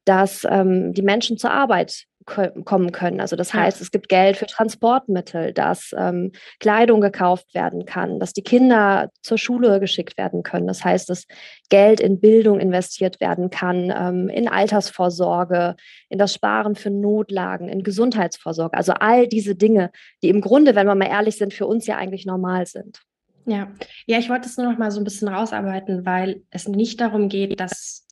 dass 0.05 0.47
ähm, 0.49 0.93
die 0.93 1.03
Menschen 1.03 1.39
zur 1.39 1.51
Arbeit 1.51 2.07
kommen 2.27 2.93
können. 2.93 3.21
Also 3.21 3.37
das 3.37 3.53
heißt, 3.53 3.81
es 3.81 3.91
gibt 3.91 4.09
Geld 4.09 4.37
für 4.37 4.47
Transportmittel, 4.47 5.53
dass 5.53 5.95
ähm, 5.97 6.33
Kleidung 6.59 7.01
gekauft 7.01 7.55
werden 7.55 7.85
kann, 7.85 8.19
dass 8.19 8.33
die 8.33 8.43
Kinder 8.43 9.11
zur 9.23 9.37
Schule 9.37 9.79
geschickt 9.79 10.17
werden 10.17 10.43
können. 10.43 10.67
Das 10.67 10.85
heißt, 10.85 11.11
dass 11.11 11.27
Geld 11.69 12.01
in 12.01 12.21
Bildung 12.21 12.61
investiert 12.61 13.21
werden 13.21 13.51
kann, 13.51 13.93
ähm, 13.95 14.29
in 14.29 14.49
Altersvorsorge, 14.49 15.77
in 16.09 16.19
das 16.19 16.33
Sparen 16.33 16.77
für 16.77 16.91
Notlagen, 16.91 17.69
in 17.69 17.83
Gesundheitsvorsorge. 17.83 18.77
Also 18.77 18.95
all 18.95 19.29
diese 19.29 19.55
Dinge, 19.55 19.91
die 20.23 20.31
im 20.31 20.41
Grunde, 20.41 20.75
wenn 20.75 20.87
wir 20.87 20.95
mal 20.95 21.09
ehrlich 21.09 21.37
sind, 21.37 21.53
für 21.53 21.67
uns 21.67 21.87
ja 21.87 21.97
eigentlich 21.97 22.25
normal 22.25 22.67
sind. 22.67 23.01
Ja, 23.47 23.69
ja, 24.07 24.19
ich 24.19 24.31
wollte 24.31 24.49
es 24.49 24.57
nur 24.57 24.71
noch 24.71 24.79
mal 24.79 24.91
so 24.91 24.99
ein 24.99 25.05
bisschen 25.05 25.29
rausarbeiten, 25.29 26.07
weil 26.07 26.43
es 26.51 26.67
nicht 26.67 27.03
darum 27.03 27.29
geht, 27.29 27.61
dass 27.61 28.04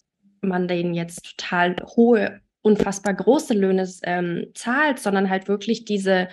man 0.43 0.69
denen 0.69 0.95
jetzt 0.95 1.37
total 1.37 1.77
hohe 1.97 2.41
unfassbar 2.63 3.15
große 3.15 3.55
Löhne 3.55 3.89
ähm, 4.05 4.47
zahlt, 4.55 5.01
sondern 5.01 5.29
halt 5.29 5.49
wirklich 5.49 5.85
diese 5.85 6.29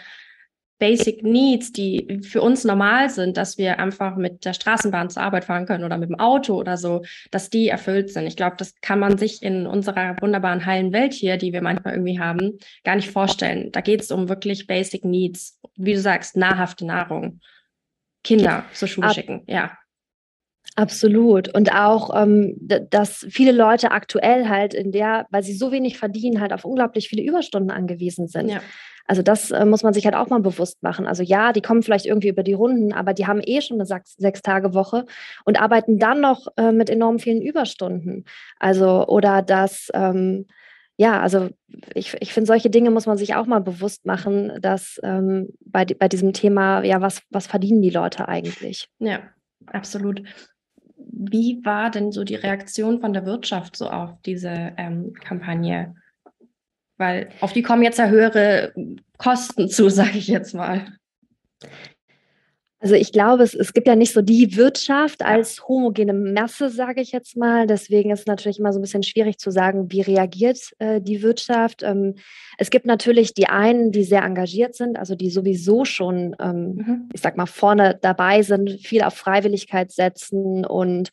Basic 0.77 1.23
Needs, 1.23 1.73
die 1.73 2.21
für 2.23 2.41
uns 2.41 2.63
normal 2.63 3.09
sind, 3.09 3.35
dass 3.35 3.57
wir 3.57 3.79
einfach 3.79 4.15
mit 4.15 4.45
der 4.45 4.53
Straßenbahn 4.53 5.09
zur 5.09 5.23
Arbeit 5.23 5.43
fahren 5.43 5.65
können 5.65 5.83
oder 5.83 5.97
mit 5.97 6.09
dem 6.09 6.19
Auto 6.19 6.55
oder 6.55 6.77
so, 6.77 7.03
dass 7.31 7.49
die 7.49 7.67
erfüllt 7.67 8.11
sind. 8.11 8.27
Ich 8.27 8.37
glaube, 8.37 8.55
das 8.57 8.75
kann 8.79 8.99
man 8.99 9.17
sich 9.17 9.43
in 9.43 9.67
unserer 9.67 10.15
wunderbaren 10.21 10.65
heilen 10.65 10.93
Welt 10.93 11.13
hier, 11.13 11.35
die 11.35 11.51
wir 11.51 11.61
manchmal 11.61 11.95
irgendwie 11.95 12.19
haben, 12.19 12.59
gar 12.85 12.95
nicht 12.95 13.11
vorstellen. 13.11 13.71
Da 13.73 13.81
geht 13.81 14.01
es 14.01 14.11
um 14.11 14.29
wirklich 14.29 14.67
Basic 14.67 15.03
Needs, 15.03 15.59
wie 15.75 15.93
du 15.93 15.99
sagst, 15.99 16.37
nahrhafte 16.37 16.85
Nahrung. 16.85 17.41
Kinder 18.23 18.65
zur 18.73 18.87
Schule 18.87 19.07
Ab 19.07 19.13
schicken, 19.13 19.43
ja. 19.47 19.77
Absolut. 20.75 21.53
Und 21.53 21.73
auch, 21.73 22.15
ähm, 22.15 22.55
dass 22.89 23.25
viele 23.29 23.51
Leute 23.51 23.91
aktuell 23.91 24.47
halt 24.47 24.73
in 24.73 24.91
der, 24.91 25.25
weil 25.29 25.43
sie 25.43 25.53
so 25.53 25.71
wenig 25.71 25.97
verdienen, 25.97 26.39
halt 26.39 26.53
auf 26.53 26.63
unglaublich 26.63 27.09
viele 27.09 27.23
Überstunden 27.23 27.71
angewiesen 27.71 28.27
sind. 28.27 28.49
Ja. 28.49 28.61
Also 29.05 29.23
das 29.23 29.49
äh, 29.49 29.65
muss 29.65 29.81
man 29.81 29.93
sich 29.93 30.05
halt 30.05 30.15
auch 30.15 30.29
mal 30.29 30.39
bewusst 30.39 30.83
machen. 30.83 31.07
Also 31.07 31.23
ja, 31.23 31.51
die 31.51 31.61
kommen 31.61 31.81
vielleicht 31.81 32.05
irgendwie 32.05 32.29
über 32.29 32.43
die 32.43 32.53
Runden, 32.53 32.93
aber 32.93 33.13
die 33.15 33.25
haben 33.25 33.41
eh 33.43 33.59
schon 33.59 33.81
eine 33.81 34.01
Sechs-Tage-Woche 34.05 35.05
und 35.45 35.59
arbeiten 35.59 35.97
dann 35.97 36.21
noch 36.21 36.45
äh, 36.57 36.71
mit 36.71 36.91
enorm 36.91 37.17
vielen 37.17 37.41
Überstunden. 37.41 38.25
Also 38.59 39.07
oder 39.07 39.41
dass 39.41 39.89
ähm, 39.95 40.45
ja, 40.95 41.21
also 41.21 41.49
ich, 41.95 42.15
ich 42.19 42.33
finde, 42.33 42.47
solche 42.47 42.69
Dinge 42.69 42.91
muss 42.91 43.05
man 43.05 43.17
sich 43.17 43.33
auch 43.33 43.45
mal 43.45 43.61
bewusst 43.61 44.05
machen, 44.05 44.51
dass 44.61 44.99
ähm, 45.01 45.47
bei, 45.61 45.85
bei 45.85 46.09
diesem 46.09 46.33
Thema, 46.33 46.83
ja, 46.83 46.99
was, 46.99 47.21
was 47.29 47.47
verdienen 47.47 47.81
die 47.81 47.89
Leute 47.89 48.27
eigentlich? 48.27 48.89
Ja, 48.99 49.21
absolut. 49.65 50.21
Wie 51.11 51.63
war 51.63 51.89
denn 51.89 52.11
so 52.11 52.23
die 52.23 52.35
Reaktion 52.35 52.99
von 53.01 53.13
der 53.13 53.25
Wirtschaft 53.25 53.75
so 53.75 53.89
auf 53.89 54.21
diese 54.25 54.73
ähm, 54.77 55.13
Kampagne? 55.13 55.95
Weil 56.97 57.29
auf 57.41 57.53
die 57.53 57.63
kommen 57.63 57.83
jetzt 57.83 57.99
ja 57.99 58.07
höhere 58.07 58.73
Kosten 59.17 59.69
zu, 59.69 59.89
sage 59.89 60.17
ich 60.17 60.27
jetzt 60.27 60.53
mal. 60.53 60.85
Also 62.81 62.95
ich 62.95 63.11
glaube, 63.11 63.43
es, 63.43 63.53
es 63.53 63.73
gibt 63.73 63.87
ja 63.87 63.95
nicht 63.95 64.13
so 64.13 64.21
die 64.21 64.55
Wirtschaft 64.55 65.21
als 65.21 65.67
homogene 65.67 66.13
Masse, 66.13 66.69
sage 66.69 67.01
ich 67.01 67.11
jetzt 67.11 67.35
mal. 67.35 67.67
Deswegen 67.67 68.09
ist 68.11 68.21
es 68.21 68.25
natürlich 68.25 68.59
immer 68.59 68.71
so 68.71 68.79
ein 68.79 68.81
bisschen 68.81 69.03
schwierig 69.03 69.37
zu 69.37 69.51
sagen, 69.51 69.91
wie 69.91 70.01
reagiert 70.01 70.73
äh, 70.79 71.01
die 71.01 71.21
Wirtschaft. 71.21 71.83
Ähm, 71.83 72.15
es 72.57 72.69
gibt 72.69 72.85
natürlich 72.85 73.33
die 73.33 73.47
einen, 73.47 73.91
die 73.91 74.03
sehr 74.03 74.23
engagiert 74.23 74.75
sind, 74.75 74.97
also 74.97 75.15
die 75.15 75.29
sowieso 75.29 75.83
schon, 75.83 76.37
ähm, 76.39 76.75
mhm. 76.75 77.09
ich 77.13 77.19
sag 77.19 77.35
mal, 77.35 77.47
vorne 77.47 77.99
dabei 78.01 78.43
sind, 78.43 78.79
viel 78.81 79.01
auf 79.01 79.13
Freiwilligkeit 79.13 79.91
setzen 79.91 80.65
und 80.65 81.09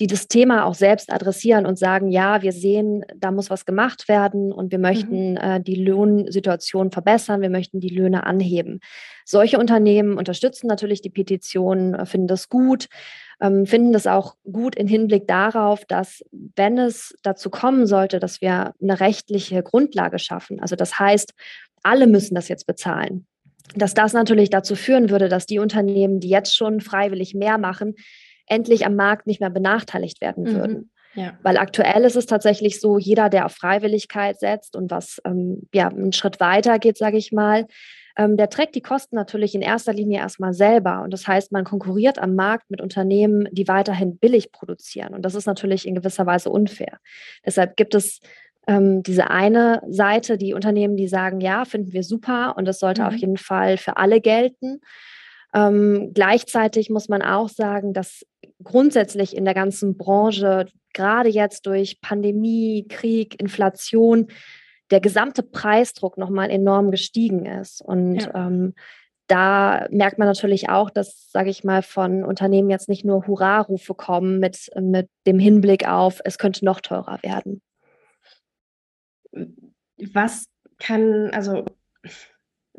die 0.00 0.08
das 0.08 0.26
Thema 0.26 0.64
auch 0.64 0.74
selbst 0.74 1.12
adressieren 1.12 1.66
und 1.66 1.78
sagen, 1.78 2.08
ja, 2.08 2.42
wir 2.42 2.52
sehen, 2.52 3.04
da 3.16 3.30
muss 3.30 3.48
was 3.48 3.64
gemacht 3.64 4.08
werden 4.08 4.52
und 4.52 4.72
wir 4.72 4.80
möchten 4.80 5.32
mhm. 5.32 5.36
äh, 5.36 5.60
die 5.60 5.76
Lohnsituation 5.76 6.90
verbessern, 6.90 7.42
wir 7.42 7.50
möchten 7.50 7.78
die 7.78 7.94
Löhne 7.94 8.24
anheben. 8.24 8.80
Solche 9.24 9.58
Unternehmen 9.58 10.18
unterstützen 10.18 10.66
natürlich 10.66 11.00
die 11.00 11.10
Petition, 11.10 11.94
äh, 11.94 12.06
finden 12.06 12.26
das 12.26 12.48
gut, 12.48 12.88
ähm, 13.40 13.66
finden 13.66 13.92
das 13.92 14.08
auch 14.08 14.34
gut 14.50 14.74
im 14.74 14.88
Hinblick 14.88 15.28
darauf, 15.28 15.84
dass 15.84 16.24
wenn 16.32 16.76
es 16.78 17.14
dazu 17.22 17.48
kommen 17.48 17.86
sollte, 17.86 18.18
dass 18.18 18.40
wir 18.40 18.74
eine 18.82 18.98
rechtliche 18.98 19.62
Grundlage 19.62 20.18
schaffen, 20.18 20.60
also 20.60 20.74
das 20.74 20.98
heißt, 20.98 21.34
alle 21.84 22.08
müssen 22.08 22.34
das 22.34 22.48
jetzt 22.48 22.66
bezahlen, 22.66 23.26
dass 23.76 23.94
das 23.94 24.12
natürlich 24.12 24.50
dazu 24.50 24.74
führen 24.74 25.10
würde, 25.10 25.28
dass 25.28 25.46
die 25.46 25.60
Unternehmen, 25.60 26.18
die 26.18 26.30
jetzt 26.30 26.56
schon 26.56 26.80
freiwillig 26.80 27.34
mehr 27.34 27.58
machen, 27.58 27.94
endlich 28.46 28.86
am 28.86 28.96
Markt 28.96 29.26
nicht 29.26 29.40
mehr 29.40 29.50
benachteiligt 29.50 30.20
werden 30.20 30.44
mhm. 30.44 30.54
würden. 30.54 30.90
Ja. 31.14 31.38
Weil 31.42 31.58
aktuell 31.58 32.04
ist 32.04 32.16
es 32.16 32.26
tatsächlich 32.26 32.80
so, 32.80 32.98
jeder, 32.98 33.28
der 33.28 33.46
auf 33.46 33.52
Freiwilligkeit 33.52 34.40
setzt 34.40 34.74
und 34.76 34.90
was 34.90 35.20
ähm, 35.24 35.62
ja 35.72 35.88
einen 35.88 36.12
Schritt 36.12 36.40
weiter 36.40 36.78
geht, 36.78 36.98
sage 36.98 37.16
ich 37.16 37.30
mal, 37.30 37.66
ähm, 38.16 38.36
der 38.36 38.48
trägt 38.48 38.74
die 38.74 38.82
Kosten 38.82 39.16
natürlich 39.16 39.54
in 39.54 39.62
erster 39.62 39.92
Linie 39.92 40.18
erstmal 40.18 40.54
selber. 40.54 41.02
Und 41.02 41.12
das 41.12 41.26
heißt, 41.26 41.52
man 41.52 41.64
konkurriert 41.64 42.18
am 42.18 42.34
Markt 42.34 42.70
mit 42.70 42.80
Unternehmen, 42.80 43.48
die 43.52 43.68
weiterhin 43.68 44.18
billig 44.18 44.52
produzieren. 44.52 45.14
Und 45.14 45.22
das 45.22 45.34
ist 45.34 45.46
natürlich 45.46 45.86
in 45.86 45.94
gewisser 45.94 46.26
Weise 46.26 46.50
unfair. 46.50 46.98
Deshalb 47.44 47.76
gibt 47.76 47.94
es 47.94 48.20
ähm, 48.66 49.02
diese 49.02 49.30
eine 49.30 49.82
Seite, 49.88 50.38
die 50.38 50.54
Unternehmen, 50.54 50.96
die 50.96 51.08
sagen, 51.08 51.40
ja, 51.40 51.64
finden 51.64 51.92
wir 51.92 52.02
super 52.02 52.54
und 52.56 52.66
das 52.66 52.78
sollte 52.78 53.02
mhm. 53.02 53.08
auf 53.08 53.14
jeden 53.16 53.36
Fall 53.36 53.76
für 53.76 53.96
alle 53.96 54.20
gelten. 54.20 54.80
Ähm, 55.54 56.10
gleichzeitig 56.12 56.90
muss 56.90 57.08
man 57.08 57.22
auch 57.22 57.48
sagen, 57.48 57.92
dass 57.92 58.26
grundsätzlich 58.62 59.36
in 59.36 59.44
der 59.44 59.54
ganzen 59.54 59.96
Branche, 59.96 60.66
gerade 60.92 61.28
jetzt 61.28 61.66
durch 61.66 62.00
Pandemie, 62.00 62.86
Krieg, 62.88 63.40
Inflation, 63.40 64.28
der 64.90 65.00
gesamte 65.00 65.42
Preisdruck 65.42 66.18
nochmal 66.18 66.50
enorm 66.50 66.90
gestiegen 66.90 67.46
ist. 67.46 67.80
Und 67.80 68.22
ja. 68.22 68.46
ähm, 68.46 68.74
da 69.26 69.86
merkt 69.90 70.18
man 70.18 70.28
natürlich 70.28 70.68
auch, 70.68 70.90
dass, 70.90 71.30
sage 71.30 71.50
ich 71.50 71.64
mal, 71.64 71.82
von 71.82 72.24
Unternehmen 72.24 72.68
jetzt 72.68 72.88
nicht 72.88 73.04
nur 73.04 73.26
Hurra-Rufe 73.26 73.94
kommen 73.94 74.38
mit, 74.40 74.70
mit 74.78 75.08
dem 75.26 75.38
Hinblick 75.38 75.88
auf, 75.88 76.20
es 76.24 76.36
könnte 76.36 76.64
noch 76.64 76.80
teurer 76.80 77.22
werden. 77.22 77.62
Was 80.12 80.46
kann, 80.78 81.30
also 81.30 81.64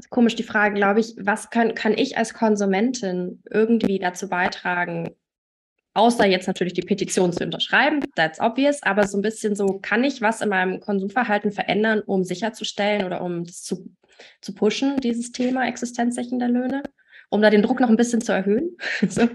komisch 0.09 0.35
die 0.35 0.43
Frage, 0.43 0.75
glaube 0.75 0.99
ich, 0.99 1.15
was 1.17 1.49
kann, 1.49 1.75
kann 1.75 1.93
ich 1.93 2.17
als 2.17 2.33
Konsumentin 2.33 3.41
irgendwie 3.49 3.99
dazu 3.99 4.29
beitragen, 4.29 5.11
außer 5.93 6.25
jetzt 6.25 6.47
natürlich 6.47 6.73
die 6.73 6.81
Petition 6.81 7.31
zu 7.31 7.43
unterschreiben, 7.43 8.01
that's 8.15 8.39
obvious, 8.39 8.83
aber 8.83 9.07
so 9.07 9.17
ein 9.17 9.21
bisschen 9.21 9.55
so, 9.55 9.79
kann 9.81 10.03
ich 10.03 10.21
was 10.21 10.41
in 10.41 10.49
meinem 10.49 10.79
Konsumverhalten 10.79 11.51
verändern, 11.51 12.01
um 12.05 12.23
sicherzustellen 12.23 13.05
oder 13.05 13.21
um 13.21 13.45
das 13.45 13.63
zu, 13.63 13.89
zu 14.41 14.53
pushen, 14.53 14.97
dieses 14.97 15.31
Thema 15.31 15.67
existenzsichernder 15.67 16.49
Löhne, 16.49 16.83
um 17.29 17.41
da 17.41 17.49
den 17.49 17.61
Druck 17.61 17.79
noch 17.79 17.89
ein 17.89 17.97
bisschen 17.97 18.21
zu 18.21 18.33
erhöhen? 18.33 18.77
so. 19.07 19.27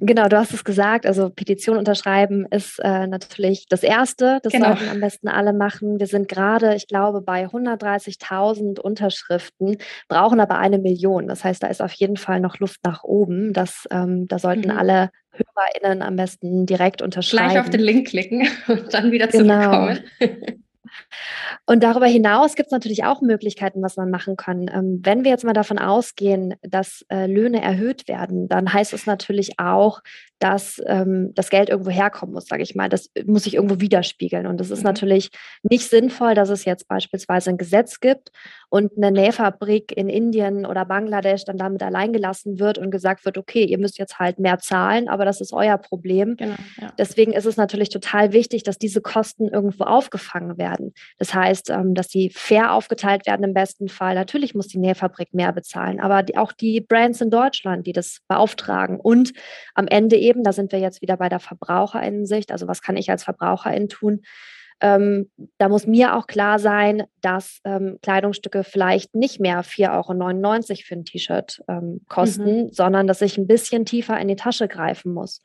Genau, 0.00 0.28
du 0.28 0.36
hast 0.36 0.52
es 0.52 0.64
gesagt. 0.64 1.06
Also 1.06 1.30
Petition 1.30 1.76
unterschreiben 1.76 2.46
ist 2.50 2.78
äh, 2.80 3.06
natürlich 3.06 3.66
das 3.68 3.82
Erste. 3.82 4.40
Das 4.42 4.52
genau. 4.52 4.68
sollten 4.68 4.88
am 4.88 5.00
besten 5.00 5.28
alle 5.28 5.52
machen. 5.52 6.00
Wir 6.00 6.06
sind 6.06 6.28
gerade, 6.28 6.74
ich 6.74 6.88
glaube, 6.88 7.20
bei 7.20 7.46
130.000 7.46 8.80
Unterschriften, 8.80 9.76
brauchen 10.08 10.40
aber 10.40 10.58
eine 10.58 10.78
Million. 10.78 11.28
Das 11.28 11.44
heißt, 11.44 11.62
da 11.62 11.68
ist 11.68 11.82
auf 11.82 11.92
jeden 11.92 12.16
Fall 12.16 12.40
noch 12.40 12.58
Luft 12.58 12.80
nach 12.84 13.04
oben. 13.04 13.52
Das, 13.52 13.86
ähm, 13.90 14.26
da 14.28 14.38
sollten 14.38 14.72
mhm. 14.72 14.78
alle 14.78 15.10
HörerInnen 15.32 16.02
am 16.02 16.16
besten 16.16 16.66
direkt 16.66 17.02
unterschreiben. 17.02 17.50
Gleich 17.50 17.60
auf 17.60 17.70
den 17.70 17.80
Link 17.80 18.08
klicken 18.08 18.48
und 18.68 18.92
dann 18.92 19.12
wieder 19.12 19.28
genau. 19.28 19.88
zurückkommen. 19.88 20.60
Und 21.66 21.82
darüber 21.82 22.06
hinaus 22.06 22.54
gibt 22.54 22.68
es 22.68 22.72
natürlich 22.72 23.04
auch 23.04 23.20
Möglichkeiten, 23.20 23.82
was 23.82 23.96
man 23.96 24.10
machen 24.10 24.36
kann. 24.36 24.68
Ähm, 24.72 25.00
wenn 25.02 25.24
wir 25.24 25.30
jetzt 25.30 25.44
mal 25.44 25.52
davon 25.52 25.78
ausgehen, 25.78 26.54
dass 26.62 27.04
äh, 27.08 27.26
Löhne 27.26 27.62
erhöht 27.62 28.08
werden, 28.08 28.48
dann 28.48 28.72
heißt 28.72 28.92
es 28.92 29.06
natürlich 29.06 29.58
auch, 29.58 30.02
dass 30.38 30.82
ähm, 30.86 31.32
das 31.34 31.50
Geld 31.50 31.68
irgendwo 31.68 31.90
herkommen 31.90 32.34
muss, 32.34 32.46
sage 32.46 32.62
ich 32.62 32.74
mal. 32.74 32.88
Das 32.88 33.10
muss 33.26 33.44
sich 33.44 33.54
irgendwo 33.54 33.80
widerspiegeln. 33.80 34.46
Und 34.46 34.60
es 34.60 34.70
ist 34.70 34.80
mhm. 34.80 34.86
natürlich 34.86 35.30
nicht 35.62 35.88
sinnvoll, 35.88 36.34
dass 36.34 36.48
es 36.48 36.64
jetzt 36.64 36.88
beispielsweise 36.88 37.50
ein 37.50 37.56
Gesetz 37.56 38.00
gibt 38.00 38.30
und 38.68 38.92
eine 38.96 39.12
Nähfabrik 39.12 39.96
in 39.96 40.08
Indien 40.08 40.66
oder 40.66 40.84
Bangladesch 40.84 41.44
dann 41.44 41.56
damit 41.56 41.82
alleingelassen 41.82 42.58
wird 42.58 42.76
und 42.76 42.90
gesagt 42.90 43.24
wird, 43.24 43.38
okay, 43.38 43.64
ihr 43.64 43.78
müsst 43.78 43.98
jetzt 43.98 44.18
halt 44.18 44.38
mehr 44.40 44.58
zahlen, 44.58 45.08
aber 45.08 45.24
das 45.24 45.40
ist 45.40 45.52
euer 45.52 45.78
Problem. 45.78 46.36
Genau, 46.36 46.56
ja. 46.80 46.92
Deswegen 46.98 47.32
ist 47.32 47.46
es 47.46 47.56
natürlich 47.56 47.88
total 47.88 48.32
wichtig, 48.32 48.64
dass 48.64 48.76
diese 48.76 49.00
Kosten 49.00 49.48
irgendwo 49.48 49.84
aufgefangen 49.84 50.58
werden. 50.58 50.92
Das 51.18 51.32
heißt, 51.32 51.70
ähm, 51.70 51.94
dass 51.94 52.08
sie 52.08 52.30
fair 52.30 52.72
aufgeteilt 52.72 53.26
werden 53.26 53.44
im 53.44 53.54
besten 53.54 53.88
Fall. 53.88 54.14
Natürlich 54.16 54.54
muss 54.54 54.66
die 54.66 54.78
Nähfabrik 54.78 55.32
mehr 55.32 55.52
bezahlen, 55.52 56.00
aber 56.00 56.24
die, 56.24 56.36
auch 56.36 56.52
die 56.52 56.80
Brands 56.80 57.20
in 57.20 57.30
Deutschland, 57.30 57.86
die 57.86 57.92
das 57.92 58.18
beauftragen 58.26 58.98
und 58.98 59.32
am 59.74 59.86
Ende 59.86 60.16
eben. 60.24 60.42
Da 60.42 60.52
sind 60.52 60.72
wir 60.72 60.78
jetzt 60.80 61.02
wieder 61.02 61.16
bei 61.16 61.28
der 61.28 61.40
Verbraucherinnensicht. 61.40 62.52
Also 62.52 62.66
was 62.66 62.82
kann 62.82 62.96
ich 62.96 63.10
als 63.10 63.24
Verbraucherin 63.24 63.88
tun? 63.88 64.22
Ähm, 64.80 65.30
da 65.58 65.68
muss 65.68 65.86
mir 65.86 66.16
auch 66.16 66.26
klar 66.26 66.58
sein, 66.58 67.04
dass 67.20 67.60
ähm, 67.64 67.98
Kleidungsstücke 68.02 68.64
vielleicht 68.64 69.14
nicht 69.14 69.40
mehr 69.40 69.62
4,99 69.62 70.70
Euro 70.70 70.78
für 70.84 70.94
ein 70.94 71.04
T-Shirt 71.04 71.62
ähm, 71.68 72.00
kosten, 72.08 72.64
mhm. 72.64 72.72
sondern 72.72 73.06
dass 73.06 73.22
ich 73.22 73.38
ein 73.38 73.46
bisschen 73.46 73.86
tiefer 73.86 74.18
in 74.18 74.28
die 74.28 74.36
Tasche 74.36 74.68
greifen 74.68 75.12
muss. 75.12 75.40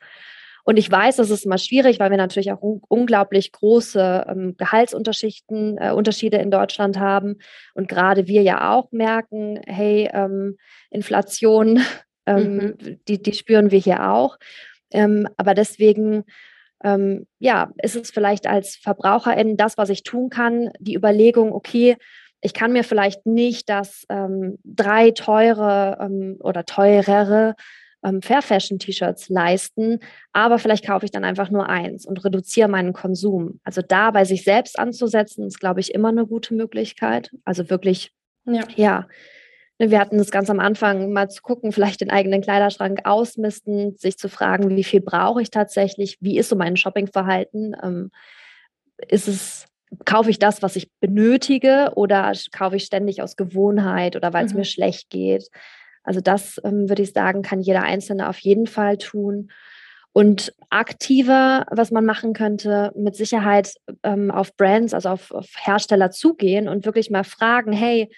Und 0.64 0.76
ich 0.76 0.90
weiß, 0.90 1.16
das 1.16 1.30
ist 1.30 1.46
immer 1.46 1.58
schwierig, 1.58 1.98
weil 2.00 2.10
wir 2.10 2.16
natürlich 2.16 2.52
auch 2.52 2.62
un 2.62 2.80
unglaublich 2.88 3.52
große 3.52 4.26
ähm, 4.28 4.56
Gehaltsunterschichten, 4.58 5.78
äh, 5.78 5.92
Unterschiede 5.92 6.36
in 6.36 6.50
Deutschland 6.50 6.98
haben. 6.98 7.38
Und 7.74 7.88
gerade 7.88 8.26
wir 8.26 8.42
ja 8.42 8.72
auch 8.72 8.92
merken, 8.92 9.60
hey, 9.66 10.10
ähm, 10.12 10.58
Inflation, 10.90 11.80
ähm, 12.26 12.56
mhm. 12.56 13.00
die, 13.08 13.22
die 13.22 13.32
spüren 13.32 13.70
wir 13.70 13.78
hier 13.78 14.10
auch. 14.10 14.38
Ähm, 14.92 15.28
aber 15.36 15.54
deswegen, 15.54 16.24
ähm, 16.82 17.26
ja, 17.38 17.72
ist 17.82 17.96
es 17.96 18.10
vielleicht 18.10 18.46
als 18.46 18.76
Verbraucherin 18.76 19.56
das, 19.56 19.78
was 19.78 19.90
ich 19.90 20.02
tun 20.02 20.30
kann, 20.30 20.70
die 20.78 20.94
Überlegung, 20.94 21.52
okay, 21.52 21.96
ich 22.40 22.54
kann 22.54 22.72
mir 22.72 22.84
vielleicht 22.84 23.26
nicht 23.26 23.68
das 23.68 24.06
ähm, 24.08 24.58
drei 24.64 25.10
teure 25.10 25.98
ähm, 26.00 26.38
oder 26.40 26.64
teurere 26.64 27.54
ähm, 28.02 28.22
Fair 28.22 28.42
Fashion 28.42 28.78
T-Shirts 28.78 29.28
leisten, 29.28 29.98
aber 30.32 30.58
vielleicht 30.58 30.86
kaufe 30.86 31.04
ich 31.04 31.10
dann 31.10 31.24
einfach 31.24 31.50
nur 31.50 31.68
eins 31.68 32.06
und 32.06 32.24
reduziere 32.24 32.68
meinen 32.68 32.92
Konsum. 32.92 33.60
Also 33.62 33.82
da 33.82 34.10
bei 34.10 34.24
sich 34.24 34.44
selbst 34.44 34.78
anzusetzen, 34.78 35.46
ist, 35.46 35.60
glaube 35.60 35.80
ich, 35.80 35.94
immer 35.94 36.08
eine 36.08 36.26
gute 36.26 36.54
Möglichkeit. 36.54 37.30
Also 37.44 37.68
wirklich, 37.68 38.12
ja, 38.46 38.62
ja 38.76 39.06
wir 39.88 39.98
hatten 39.98 40.18
es 40.18 40.30
ganz 40.30 40.50
am 40.50 40.60
Anfang 40.60 41.10
mal 41.10 41.30
zu 41.30 41.40
gucken, 41.40 41.72
vielleicht 41.72 42.02
den 42.02 42.10
eigenen 42.10 42.42
Kleiderschrank 42.42 43.00
ausmisten, 43.04 43.96
sich 43.96 44.18
zu 44.18 44.28
fragen, 44.28 44.76
wie 44.76 44.84
viel 44.84 45.00
brauche 45.00 45.40
ich 45.40 45.50
tatsächlich, 45.50 46.18
wie 46.20 46.36
ist 46.36 46.50
so 46.50 46.56
mein 46.56 46.76
Shoppingverhalten? 46.76 47.74
Ähm, 47.82 48.10
ist 49.08 49.26
es, 49.26 49.64
kaufe 50.04 50.28
ich 50.28 50.38
das, 50.38 50.60
was 50.60 50.76
ich 50.76 50.90
benötige 51.00 51.92
oder 51.94 52.32
kaufe 52.52 52.76
ich 52.76 52.84
ständig 52.84 53.22
aus 53.22 53.36
Gewohnheit 53.36 54.16
oder 54.16 54.34
weil 54.34 54.44
es 54.44 54.52
mhm. 54.52 54.58
mir 54.58 54.64
schlecht 54.64 55.08
geht? 55.08 55.48
Also 56.02 56.20
das 56.20 56.60
ähm, 56.62 56.90
würde 56.90 57.02
ich 57.02 57.12
sagen, 57.12 57.40
kann 57.40 57.60
jeder 57.60 57.82
Einzelne 57.82 58.28
auf 58.28 58.38
jeden 58.38 58.66
Fall 58.66 58.98
tun. 58.98 59.50
Und 60.12 60.52
aktiver, 60.70 61.64
was 61.70 61.90
man 61.90 62.04
machen 62.04 62.32
könnte, 62.32 62.92
mit 62.96 63.14
Sicherheit 63.14 63.74
ähm, 64.02 64.30
auf 64.30 64.56
Brands, 64.56 64.92
also 64.92 65.10
auf, 65.10 65.30
auf 65.30 65.48
Hersteller 65.56 66.10
zugehen 66.10 66.68
und 66.68 66.84
wirklich 66.84 67.10
mal 67.10 67.24
fragen, 67.24 67.72
hey, 67.72 68.10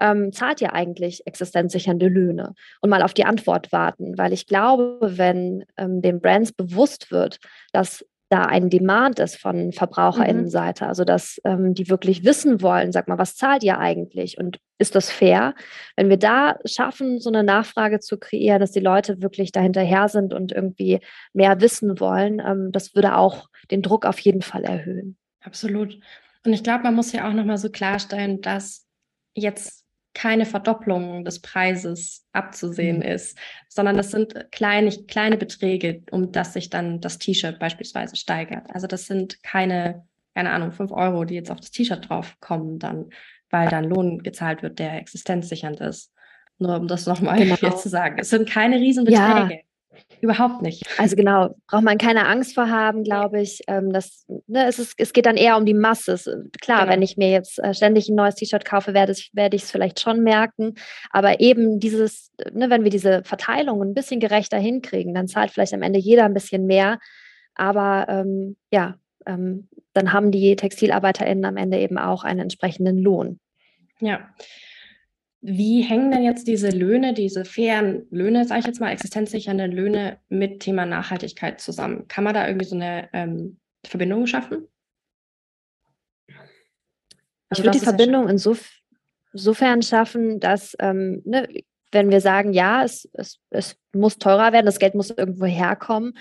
ähm, 0.00 0.32
zahlt 0.32 0.60
ihr 0.60 0.72
eigentlich 0.72 1.26
existenzsichernde 1.26 2.08
Löhne? 2.08 2.54
Und 2.80 2.90
mal 2.90 3.02
auf 3.02 3.14
die 3.14 3.24
Antwort 3.24 3.72
warten, 3.72 4.18
weil 4.18 4.32
ich 4.32 4.46
glaube, 4.46 4.98
wenn 5.16 5.64
ähm, 5.76 6.02
den 6.02 6.20
Brands 6.20 6.52
bewusst 6.52 7.10
wird, 7.10 7.38
dass 7.72 8.04
da 8.30 8.44
ein 8.44 8.70
Demand 8.70 9.18
ist 9.18 9.36
von 9.36 9.72
VerbraucherInnenseite, 9.72 10.84
mhm. 10.84 10.88
also 10.88 11.04
dass 11.04 11.40
ähm, 11.44 11.74
die 11.74 11.90
wirklich 11.90 12.24
wissen 12.24 12.62
wollen, 12.62 12.92
sag 12.92 13.08
mal, 13.08 13.18
was 13.18 13.34
zahlt 13.34 13.64
ihr 13.64 13.78
eigentlich 13.78 14.38
und 14.38 14.58
ist 14.78 14.94
das 14.94 15.10
fair? 15.10 15.54
Wenn 15.96 16.08
wir 16.08 16.16
da 16.16 16.58
schaffen, 16.64 17.18
so 17.18 17.28
eine 17.28 17.42
Nachfrage 17.42 17.98
zu 17.98 18.18
kreieren, 18.18 18.60
dass 18.60 18.70
die 18.70 18.80
Leute 18.80 19.20
wirklich 19.20 19.50
dahinterher 19.50 20.08
sind 20.08 20.32
und 20.32 20.52
irgendwie 20.52 21.00
mehr 21.32 21.60
wissen 21.60 21.98
wollen, 21.98 22.40
ähm, 22.40 22.70
das 22.70 22.94
würde 22.94 23.16
auch 23.16 23.48
den 23.72 23.82
Druck 23.82 24.06
auf 24.06 24.20
jeden 24.20 24.42
Fall 24.42 24.62
erhöhen. 24.62 25.16
Absolut. 25.40 25.98
Und 26.46 26.52
ich 26.52 26.62
glaube, 26.62 26.84
man 26.84 26.94
muss 26.94 27.12
ja 27.12 27.28
auch 27.28 27.32
nochmal 27.32 27.58
so 27.58 27.68
klarstellen, 27.68 28.40
dass 28.40 28.86
jetzt 29.34 29.84
keine 30.20 30.44
Verdopplung 30.44 31.24
des 31.24 31.40
Preises 31.40 32.26
abzusehen 32.32 32.98
mhm. 32.98 33.04
ist, 33.04 33.38
sondern 33.70 33.96
das 33.96 34.10
sind 34.10 34.34
kleine, 34.52 34.90
kleine 34.90 35.38
Beträge, 35.38 36.02
um 36.10 36.30
das 36.30 36.52
sich 36.52 36.68
dann 36.68 37.00
das 37.00 37.16
T-Shirt 37.16 37.58
beispielsweise 37.58 38.16
steigert. 38.16 38.66
Also 38.68 38.86
das 38.86 39.06
sind 39.06 39.42
keine, 39.42 40.06
keine 40.34 40.50
Ahnung, 40.50 40.72
fünf 40.72 40.92
Euro, 40.92 41.24
die 41.24 41.36
jetzt 41.36 41.50
auf 41.50 41.60
das 41.60 41.70
T-Shirt 41.70 42.10
draufkommen, 42.10 42.78
dann, 42.78 43.08
weil 43.48 43.70
dann 43.70 43.84
Lohn 43.84 44.18
gezahlt 44.22 44.62
wird, 44.62 44.78
der 44.78 44.98
existenzsichernd 44.98 45.80
ist. 45.80 46.12
Nur 46.58 46.76
um 46.76 46.86
das 46.86 47.06
nochmal 47.06 47.38
genau. 47.42 47.56
hier 47.56 47.76
zu 47.76 47.88
sagen. 47.88 48.18
Es 48.18 48.28
sind 48.28 48.46
keine 48.46 48.76
Riesenbeträge. 48.76 49.54
Ja. 49.54 49.60
Überhaupt 50.20 50.62
nicht. 50.62 50.82
Also 50.98 51.16
genau, 51.16 51.56
braucht 51.66 51.82
man 51.82 51.98
keine 51.98 52.26
Angst 52.26 52.54
vor 52.54 52.68
haben, 52.68 53.02
glaube 53.04 53.40
ich. 53.40 53.60
Ähm, 53.66 53.92
das, 53.92 54.24
ne, 54.46 54.66
es, 54.66 54.78
ist, 54.78 54.94
es 54.98 55.12
geht 55.12 55.26
dann 55.26 55.36
eher 55.36 55.56
um 55.56 55.64
die 55.64 55.74
Masse. 55.74 56.12
Es, 56.12 56.24
klar, 56.60 56.80
genau. 56.80 56.92
wenn 56.92 57.02
ich 57.02 57.16
mir 57.16 57.30
jetzt 57.30 57.58
äh, 57.58 57.74
ständig 57.74 58.08
ein 58.08 58.14
neues 58.14 58.34
T-Shirt 58.34 58.64
kaufe, 58.64 58.94
werde 58.94 59.12
ich 59.12 59.62
es 59.62 59.70
vielleicht 59.70 60.00
schon 60.00 60.22
merken. 60.22 60.74
Aber 61.10 61.40
eben 61.40 61.80
dieses, 61.80 62.32
ne, 62.52 62.70
wenn 62.70 62.84
wir 62.84 62.90
diese 62.90 63.22
Verteilung 63.24 63.82
ein 63.82 63.94
bisschen 63.94 64.20
gerechter 64.20 64.58
hinkriegen, 64.58 65.14
dann 65.14 65.28
zahlt 65.28 65.50
vielleicht 65.50 65.74
am 65.74 65.82
Ende 65.82 65.98
jeder 65.98 66.24
ein 66.24 66.34
bisschen 66.34 66.66
mehr. 66.66 66.98
Aber 67.54 68.06
ähm, 68.08 68.56
ja, 68.70 68.96
ähm, 69.26 69.68
dann 69.92 70.12
haben 70.12 70.30
die 70.30 70.54
TextilarbeiterInnen 70.54 71.44
am 71.44 71.56
Ende 71.56 71.78
eben 71.78 71.98
auch 71.98 72.24
einen 72.24 72.40
entsprechenden 72.40 72.98
Lohn. 72.98 73.40
Ja. 74.00 74.20
Wie 75.42 75.82
hängen 75.82 76.10
denn 76.10 76.22
jetzt 76.22 76.46
diese 76.46 76.68
Löhne, 76.68 77.14
diese 77.14 77.44
fairen 77.44 78.06
Löhne, 78.10 78.44
sage 78.44 78.60
ich 78.60 78.66
jetzt 78.66 78.80
mal, 78.80 78.90
existenzsichernden 78.90 79.72
Löhne 79.72 80.18
mit 80.28 80.60
Thema 80.60 80.84
Nachhaltigkeit 80.84 81.60
zusammen? 81.60 82.06
Kann 82.08 82.24
man 82.24 82.34
da 82.34 82.46
irgendwie 82.46 82.66
so 82.66 82.76
eine 82.76 83.08
ähm, 83.12 83.58
Verbindung 83.84 84.26
schaffen? 84.26 84.68
Also 87.48 87.62
ich 87.62 87.64
würde 87.64 87.78
die 87.78 87.84
Verbindung 87.84 88.24
ja 88.24 88.30
insof 88.30 88.70
insofern 89.32 89.82
schaffen, 89.82 90.40
dass, 90.40 90.76
ähm, 90.80 91.22
ne, 91.24 91.48
wenn 91.92 92.10
wir 92.10 92.20
sagen, 92.20 92.52
ja, 92.52 92.84
es, 92.84 93.08
es, 93.14 93.40
es 93.50 93.76
muss 93.92 94.18
teurer 94.18 94.52
werden, 94.52 94.66
das 94.66 94.78
Geld 94.78 94.94
muss 94.94 95.10
irgendwo 95.10 95.46
herkommen. 95.46 96.16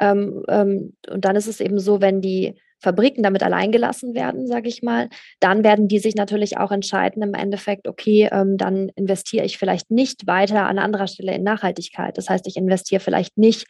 Ähm, 0.00 0.44
ähm, 0.48 0.96
und 1.08 1.24
dann 1.24 1.36
ist 1.36 1.46
es 1.46 1.60
eben 1.60 1.78
so, 1.78 2.00
wenn 2.00 2.20
die 2.20 2.60
Fabriken 2.84 3.22
damit 3.22 3.42
allein 3.42 3.72
gelassen 3.72 4.14
werden, 4.14 4.46
sage 4.46 4.68
ich 4.68 4.82
mal, 4.82 5.08
dann 5.40 5.64
werden 5.64 5.88
die 5.88 5.98
sich 5.98 6.14
natürlich 6.14 6.58
auch 6.58 6.70
entscheiden 6.70 7.22
im 7.22 7.34
Endeffekt, 7.34 7.88
okay, 7.88 8.28
ähm, 8.30 8.56
dann 8.56 8.90
investiere 8.90 9.44
ich 9.44 9.58
vielleicht 9.58 9.90
nicht 9.90 10.26
weiter 10.26 10.66
an 10.66 10.78
anderer 10.78 11.08
Stelle 11.08 11.34
in 11.34 11.42
Nachhaltigkeit. 11.42 12.16
Das 12.16 12.30
heißt, 12.30 12.46
ich 12.46 12.56
investiere 12.56 13.00
vielleicht 13.00 13.36
nicht 13.36 13.66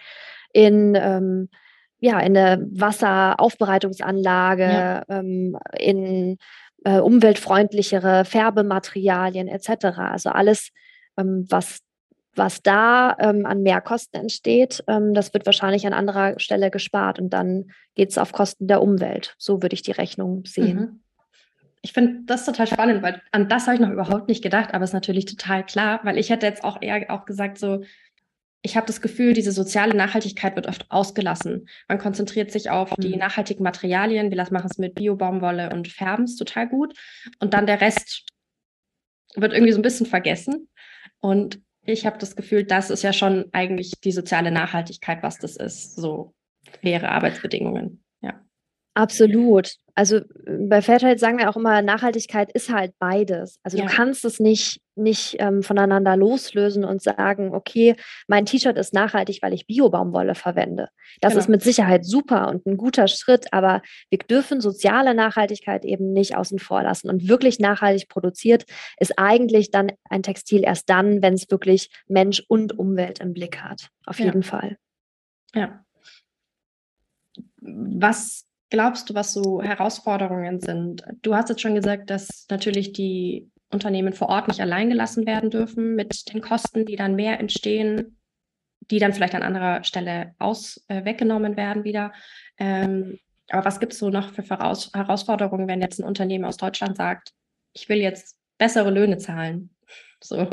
in 0.53 0.95
ähm, 1.01 1.49
ja, 2.01 2.19
in 2.21 2.37
eine 2.37 2.67
Wasseraufbereitungsanlage, 2.71 4.63
ja. 4.63 5.03
ähm, 5.09 5.57
in 5.79 6.37
äh, 6.85 6.99
umweltfreundlichere 6.99 8.27
Färbematerialien 8.27 9.49
etc. 9.49 9.87
Also 9.97 10.29
alles, 10.29 10.69
ähm, 11.17 11.47
was 11.49 11.79
was 12.37 12.63
da 12.63 13.17
ähm, 13.19 13.47
an 13.47 13.63
Mehrkosten 13.63 14.21
entsteht, 14.21 14.83
ähm, 14.87 15.15
das 15.15 15.33
wird 15.35 15.47
wahrscheinlich 15.47 15.87
an 15.87 15.93
anderer 15.93 16.39
Stelle 16.39 16.71
gespart 16.71 17.19
und 17.19 17.31
dann 17.31 17.71
geht 17.95 18.11
es 18.11 18.19
auf 18.19 18.33
Kosten 18.33 18.67
der 18.67 18.83
Umwelt. 18.83 19.35
So 19.39 19.63
würde 19.63 19.75
ich 19.75 19.83
die 19.83 19.93
Rechnung 19.93 20.45
sehen. 20.45 20.77
Mhm. 20.77 21.01
Ich 21.83 21.93
finde 21.93 22.23
das 22.25 22.47
total 22.47 22.67
spannend, 22.67 23.03
weil 23.03 23.21
an 23.31 23.49
das 23.49 23.67
habe 23.67 23.75
ich 23.75 23.81
noch 23.81 23.91
überhaupt 23.91 24.29
nicht 24.29 24.43
gedacht, 24.43 24.73
aber 24.73 24.85
es 24.85 24.91
ist 24.91 24.95
natürlich 24.95 25.27
total 25.27 25.67
klar, 25.67 26.01
weil 26.03 26.17
ich 26.17 26.31
hätte 26.31 26.47
jetzt 26.47 26.65
auch 26.65 26.81
eher 26.81 27.11
auch 27.11 27.27
gesagt, 27.27 27.59
so, 27.59 27.83
ich 28.63 28.77
habe 28.77 28.87
das 28.87 29.03
Gefühl, 29.03 29.35
diese 29.35 29.53
soziale 29.53 29.95
Nachhaltigkeit 29.95 30.57
wird 30.57 30.67
oft 30.67 30.91
ausgelassen. 30.91 31.69
Man 31.87 31.99
konzentriert 31.99 32.51
sich 32.51 32.71
auf 32.71 32.97
mhm. 32.97 33.03
die 33.03 33.17
nachhaltigen 33.17 33.63
Materialien, 33.63 34.31
wir 34.31 34.39
machen 34.51 34.69
es 34.71 34.79
mit 34.79 34.95
Bio-Baumwolle 34.95 35.69
und 35.71 35.89
färben 35.89 36.25
es 36.25 36.37
total 36.37 36.67
gut. 36.67 36.95
Und 37.41 37.53
dann 37.53 37.67
der 37.67 37.83
Rest 37.83 38.25
wird 39.35 39.53
irgendwie 39.53 39.73
so 39.73 39.79
ein 39.79 39.83
bisschen 39.83 40.07
vergessen. 40.07 40.69
Und 41.21 41.61
ich 41.87 42.07
habe 42.07 42.19
das 42.19 42.37
Gefühl, 42.37 42.65
das 42.65 42.91
ist 42.91 43.03
ja 43.03 43.13
schon 43.13 43.47
eigentlich 43.53 43.93
die 44.03 44.13
soziale 44.13 44.51
Nachhaltigkeit, 44.51 45.23
was 45.23 45.39
das 45.39 45.57
ist. 45.57 45.97
So 45.97 46.35
faire 46.81 47.11
Arbeitsbedingungen. 47.11 48.04
Absolut. 48.95 49.75
Also 49.97 50.21
bei 50.47 50.83
Fairtrade 50.83 51.19
sagen 51.19 51.39
wir 51.39 51.49
auch 51.49 51.57
immer, 51.57 51.81
Nachhaltigkeit 51.83 52.51
ist 52.53 52.73
halt 52.73 52.95
beides. 52.99 53.61
Also 53.63 53.77
ja. 53.77 53.85
du 53.85 53.91
kannst 53.91 54.25
es 54.25 54.41
nicht, 54.41 54.81
nicht 54.97 55.37
ähm, 55.39 55.63
voneinander 55.63 56.17
loslösen 56.17 56.85
und 56.85 57.01
sagen, 57.01 57.55
okay, 57.55 57.95
mein 58.27 58.47
T-Shirt 58.47 58.77
ist 58.77 58.93
nachhaltig, 58.93 59.41
weil 59.43 59.53
ich 59.53 59.67
Biobaumwolle 59.67 60.35
verwende. 60.35 60.89
Das 61.21 61.33
genau. 61.33 61.41
ist 61.41 61.49
mit 61.49 61.63
Sicherheit 61.63 62.05
super 62.05 62.49
und 62.49 62.67
ein 62.67 62.77
guter 62.77 63.07
Schritt, 63.07 63.53
aber 63.53 63.83
wir 64.11 64.19
dürfen 64.19 64.61
soziale 64.61 65.15
Nachhaltigkeit 65.15 65.85
eben 65.85 66.13
nicht 66.13 66.37
außen 66.37 66.59
vor 66.59 66.83
lassen. 66.83 67.09
Und 67.09 67.29
wirklich 67.29 67.61
nachhaltig 67.61 68.09
produziert 68.09 68.65
ist 68.99 69.17
eigentlich 69.17 69.71
dann 69.71 69.93
ein 70.09 70.25
Textil 70.25 70.65
erst 70.65 70.89
dann, 70.89 71.23
wenn 71.23 71.35
es 71.35 71.51
wirklich 71.51 71.91
Mensch 72.09 72.43
und 72.49 72.77
Umwelt 72.79 73.21
im 73.21 73.33
Blick 73.33 73.59
hat. 73.59 73.89
Auf 74.07 74.19
ja. 74.19 74.27
jeden 74.27 74.43
Fall. 74.43 74.77
Ja. 75.55 75.85
Was 77.61 78.45
glaubst 78.75 79.09
du, 79.09 79.15
was 79.15 79.33
so 79.33 79.63
Herausforderungen 79.63 80.59
sind? 80.61 81.05
Du 81.23 81.37
hast 81.37 81.49
jetzt 81.49 81.61
schon 81.61 81.77
gesagt, 81.77 82.11
dass 82.11 82.47
natürlich 82.51 82.93
die 82.93 83.49
Unternehmen 83.71 84.13
vor 84.13 84.29
Ort 84.29 84.49
nicht 84.49 84.61
allein 84.61 84.91
gelassen 84.91 85.27
werden 85.27 85.49
dürfen 85.49 85.95
mit 85.95 86.33
den 86.33 86.41
Kosten, 86.41 86.85
die 86.85 86.97
dann 86.97 87.15
mehr 87.15 87.39
entstehen, 87.39 88.19
die 88.91 88.99
dann 88.99 89.13
vielleicht 89.13 89.37
an 89.37 89.45
anderer 89.45 89.85
Stelle 89.85 90.35
aus, 90.41 90.85
äh, 90.89 91.05
weggenommen 91.05 91.57
werden 91.57 91.85
wieder. 91.85 92.13
Ähm, 92.59 93.21
aber 93.49 93.65
was 93.65 93.79
gibt 93.79 93.93
es 93.93 94.01
so 94.01 94.11
noch 94.11 94.33
für 94.33 94.43
Voraus 94.43 94.91
Herausforderungen, 94.93 95.69
wenn 95.69 95.81
jetzt 95.81 96.01
ein 96.01 96.05
Unternehmen 96.05 96.45
aus 96.45 96.57
Deutschland 96.57 96.97
sagt, 96.97 97.33
ich 97.75 97.89
will 97.89 97.99
jetzt 97.99 98.37
bessere 98.59 98.91
Löhne 98.91 99.19
zahlen? 99.19 99.71
So 100.21 100.49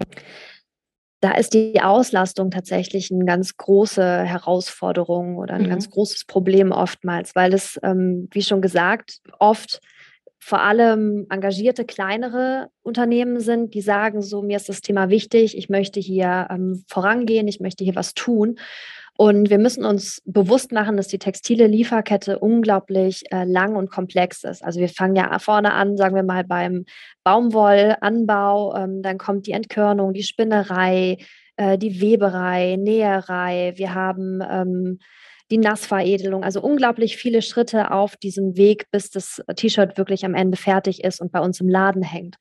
da 1.21 1.31
ist 1.33 1.53
die 1.53 1.81
Auslastung 1.81 2.49
tatsächlich 2.49 3.11
eine 3.11 3.25
ganz 3.25 3.55
große 3.55 4.23
Herausforderung 4.23 5.37
oder 5.37 5.53
ein 5.53 5.63
mhm. 5.63 5.69
ganz 5.69 5.89
großes 5.89 6.25
Problem 6.25 6.71
oftmals, 6.71 7.35
weil 7.35 7.53
es, 7.53 7.79
ähm, 7.83 8.27
wie 8.31 8.41
schon 8.41 8.61
gesagt, 8.61 9.21
oft 9.39 9.79
vor 10.39 10.61
allem 10.61 11.27
engagierte 11.29 11.85
kleinere 11.85 12.69
Unternehmen 12.81 13.39
sind, 13.39 13.75
die 13.75 13.81
sagen, 13.81 14.23
so 14.23 14.41
mir 14.41 14.57
ist 14.57 14.69
das 14.69 14.81
Thema 14.81 15.09
wichtig, 15.09 15.55
ich 15.55 15.69
möchte 15.69 15.99
hier 15.99 16.47
ähm, 16.49 16.83
vorangehen, 16.87 17.47
ich 17.47 17.59
möchte 17.59 17.83
hier 17.83 17.95
was 17.95 18.15
tun. 18.15 18.57
Und 19.17 19.49
wir 19.49 19.59
müssen 19.59 19.85
uns 19.85 20.21
bewusst 20.25 20.71
machen, 20.71 20.97
dass 20.97 21.07
die 21.07 21.19
textile 21.19 21.67
Lieferkette 21.67 22.39
unglaublich 22.39 23.23
äh, 23.31 23.43
lang 23.43 23.75
und 23.75 23.91
komplex 23.91 24.43
ist. 24.43 24.63
Also 24.63 24.79
wir 24.79 24.89
fangen 24.89 25.15
ja 25.15 25.37
vorne 25.39 25.73
an, 25.73 25.97
sagen 25.97 26.15
wir 26.15 26.23
mal 26.23 26.43
beim 26.43 26.85
Baumwollanbau, 27.23 28.75
ähm, 28.75 29.01
dann 29.03 29.17
kommt 29.17 29.47
die 29.47 29.51
Entkörnung, 29.51 30.13
die 30.13 30.23
Spinnerei, 30.23 31.17
äh, 31.57 31.77
die 31.77 32.01
Weberei, 32.01 32.77
Näherei. 32.79 33.73
Wir 33.75 33.93
haben 33.93 34.39
ähm, 34.49 34.99
die 35.51 35.57
Nassveredelung, 35.57 36.43
also 36.43 36.61
unglaublich 36.61 37.17
viele 37.17 37.41
Schritte 37.41 37.91
auf 37.91 38.15
diesem 38.15 38.55
Weg, 38.55 38.89
bis 38.89 39.11
das 39.11 39.43
T-Shirt 39.55 39.97
wirklich 39.97 40.25
am 40.25 40.33
Ende 40.33 40.57
fertig 40.57 41.03
ist 41.03 41.19
und 41.19 41.31
bei 41.31 41.41
uns 41.41 41.59
im 41.59 41.69
Laden 41.69 42.01
hängt. 42.01 42.37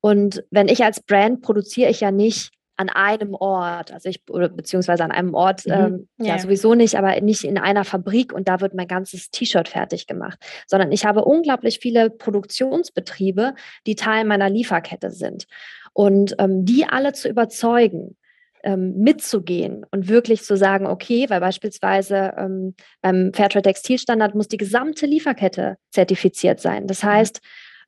Und 0.00 0.44
wenn 0.50 0.68
ich 0.68 0.82
als 0.82 1.00
Brand 1.00 1.42
produziere 1.42 1.90
ich 1.90 2.00
ja 2.00 2.10
nicht 2.10 2.52
an 2.78 2.88
einem 2.88 3.34
Ort, 3.34 3.92
also 3.92 4.08
ich, 4.08 4.22
oder 4.30 4.48
beziehungsweise 4.48 5.02
an 5.02 5.10
einem 5.10 5.34
Ort, 5.34 5.66
mhm. 5.66 5.72
ähm, 5.72 6.08
ja. 6.18 6.26
ja. 6.26 6.38
sowieso 6.38 6.74
nicht, 6.74 6.96
aber 6.96 7.20
nicht 7.20 7.44
in 7.44 7.58
einer 7.58 7.84
Fabrik 7.84 8.32
und 8.32 8.48
da 8.48 8.60
wird 8.60 8.72
mein 8.72 8.86
ganzes 8.86 9.30
T-Shirt 9.30 9.68
fertig 9.68 10.06
gemacht, 10.06 10.38
sondern 10.66 10.92
ich 10.92 11.04
habe 11.04 11.24
unglaublich 11.24 11.80
viele 11.80 12.08
Produktionsbetriebe, 12.08 13.54
die 13.86 13.96
Teil 13.96 14.24
meiner 14.24 14.48
Lieferkette 14.48 15.10
sind. 15.10 15.46
Und 15.92 16.36
ähm, 16.38 16.64
die 16.64 16.86
alle 16.86 17.12
zu 17.12 17.28
überzeugen, 17.28 18.16
ähm, 18.62 18.94
mitzugehen 18.98 19.84
und 19.90 20.08
wirklich 20.08 20.42
zu 20.42 20.56
sagen, 20.56 20.86
okay, 20.86 21.28
weil 21.28 21.40
beispielsweise 21.40 22.34
ähm, 22.36 22.74
beim 23.00 23.32
Fairtrade 23.32 23.62
Textilstandard 23.62 24.36
muss 24.36 24.48
die 24.48 24.56
gesamte 24.56 25.06
Lieferkette 25.06 25.78
zertifiziert 25.90 26.60
sein. 26.60 26.86
Das 26.86 27.02
mhm. 27.02 27.08
heißt, 27.08 27.40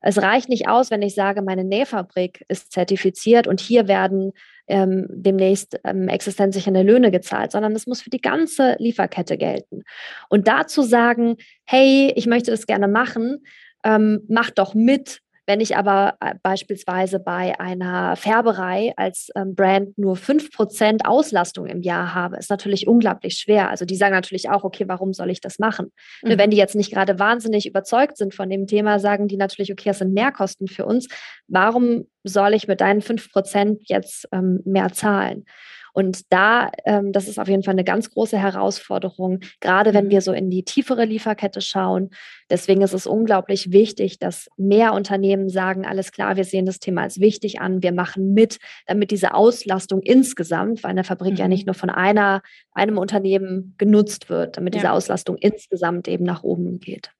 es 0.02 0.22
reicht 0.22 0.48
nicht 0.48 0.68
aus, 0.68 0.90
wenn 0.90 1.02
ich 1.02 1.14
sage, 1.14 1.42
meine 1.42 1.64
Nähfabrik 1.64 2.44
ist 2.48 2.72
zertifiziert 2.72 3.46
und 3.46 3.60
hier 3.60 3.86
werden 3.86 4.32
ähm, 4.70 5.06
demnächst 5.10 5.78
ähm, 5.84 6.08
existenzsichernde 6.08 6.82
Löhne 6.82 7.10
gezahlt, 7.10 7.52
sondern 7.52 7.74
es 7.74 7.86
muss 7.86 8.02
für 8.02 8.10
die 8.10 8.20
ganze 8.20 8.76
Lieferkette 8.78 9.36
gelten. 9.36 9.82
Und 10.28 10.48
dazu 10.48 10.82
sagen, 10.82 11.36
hey, 11.64 12.12
ich 12.16 12.26
möchte 12.26 12.50
das 12.50 12.66
gerne 12.66 12.88
machen, 12.88 13.44
ähm, 13.84 14.22
mach 14.28 14.50
doch 14.50 14.74
mit, 14.74 15.20
wenn 15.46 15.60
ich 15.60 15.76
aber 15.76 16.14
äh, 16.20 16.34
beispielsweise 16.42 17.18
bei 17.18 17.58
einer 17.58 18.16
Färberei 18.16 18.92
als 18.96 19.30
ähm, 19.34 19.54
Brand 19.54 19.96
nur 19.98 20.16
5% 20.16 21.04
Auslastung 21.04 21.66
im 21.66 21.82
Jahr 21.82 22.14
habe, 22.14 22.36
ist 22.36 22.50
natürlich 22.50 22.86
unglaublich 22.86 23.34
schwer. 23.34 23.70
Also 23.70 23.84
die 23.84 23.96
sagen 23.96 24.14
natürlich 24.14 24.48
auch, 24.50 24.64
okay, 24.64 24.84
warum 24.86 25.12
soll 25.12 25.30
ich 25.30 25.40
das 25.40 25.58
machen? 25.58 25.92
Mhm. 26.22 26.38
Wenn 26.38 26.50
die 26.50 26.56
jetzt 26.56 26.74
nicht 26.74 26.92
gerade 26.92 27.18
wahnsinnig 27.18 27.66
überzeugt 27.66 28.16
sind 28.16 28.34
von 28.34 28.48
dem 28.48 28.66
Thema, 28.66 28.98
sagen 28.98 29.28
die 29.28 29.36
natürlich, 29.36 29.72
okay, 29.72 29.90
das 29.90 29.98
sind 29.98 30.12
Mehrkosten 30.12 30.68
für 30.68 30.86
uns. 30.86 31.08
Warum 31.48 32.06
soll 32.24 32.54
ich 32.54 32.68
mit 32.68 32.80
deinen 32.80 33.00
5% 33.00 33.78
jetzt 33.86 34.28
ähm, 34.32 34.60
mehr 34.64 34.92
zahlen? 34.92 35.44
Und 35.92 36.32
da, 36.32 36.70
ähm, 36.84 37.12
das 37.12 37.28
ist 37.28 37.38
auf 37.38 37.48
jeden 37.48 37.62
Fall 37.62 37.72
eine 37.72 37.84
ganz 37.84 38.10
große 38.10 38.38
Herausforderung, 38.38 39.40
gerade 39.60 39.94
wenn 39.94 40.06
mhm. 40.06 40.10
wir 40.10 40.20
so 40.20 40.32
in 40.32 40.50
die 40.50 40.64
tiefere 40.64 41.04
Lieferkette 41.04 41.60
schauen. 41.60 42.10
Deswegen 42.48 42.82
ist 42.82 42.94
es 42.94 43.06
unglaublich 43.06 43.72
wichtig, 43.72 44.18
dass 44.18 44.48
mehr 44.56 44.92
Unternehmen 44.94 45.48
sagen, 45.48 45.86
alles 45.86 46.12
klar, 46.12 46.36
wir 46.36 46.44
sehen 46.44 46.66
das 46.66 46.80
Thema 46.80 47.02
als 47.02 47.20
wichtig 47.20 47.60
an, 47.60 47.82
wir 47.82 47.92
machen 47.92 48.32
mit, 48.32 48.58
damit 48.86 49.10
diese 49.10 49.34
Auslastung 49.34 50.00
insgesamt, 50.02 50.82
weil 50.82 50.90
eine 50.90 51.04
Fabrik 51.04 51.32
mhm. 51.32 51.38
ja 51.38 51.48
nicht 51.48 51.66
nur 51.66 51.74
von 51.74 51.90
einer, 51.90 52.42
einem 52.72 52.98
Unternehmen 52.98 53.74
genutzt 53.78 54.28
wird, 54.30 54.56
damit 54.56 54.74
ja. 54.74 54.80
diese 54.80 54.92
Auslastung 54.92 55.36
insgesamt 55.36 56.08
eben 56.08 56.24
nach 56.24 56.42
oben 56.42 56.80
geht. 56.80 57.12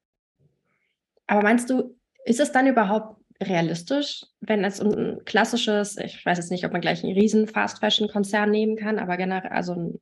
Aber 1.27 1.43
meinst 1.43 1.71
du, 1.71 1.97
ist 2.25 2.41
es 2.41 2.51
dann 2.51 2.67
überhaupt 2.67 3.20
realistisch, 3.43 4.27
wenn 4.41 4.65
es 4.65 4.81
ein 4.81 5.25
klassisches, 5.25 5.97
ich 5.97 6.25
weiß 6.25 6.39
jetzt 6.39 6.51
nicht, 6.51 6.65
ob 6.65 6.73
man 6.73 6.81
gleich 6.81 7.03
einen 7.03 7.15
riesen 7.15 7.47
Fast-Fashion-Konzern 7.47 8.51
nehmen 8.51 8.77
kann, 8.77 8.99
aber 8.99 9.17
generell, 9.17 9.51
also 9.51 9.99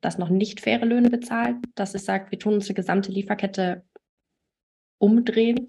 das 0.00 0.18
noch 0.18 0.28
nicht 0.28 0.60
faire 0.60 0.84
Löhne 0.84 1.08
bezahlt, 1.08 1.56
dass 1.74 1.94
es 1.94 2.04
sagt, 2.04 2.30
wir 2.30 2.38
tun 2.38 2.54
unsere 2.54 2.74
gesamte 2.74 3.10
Lieferkette 3.10 3.84
umdrehen 4.98 5.68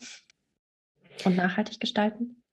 und 1.23 1.35
nachhaltig 1.35 1.79
gestalten? 1.79 2.43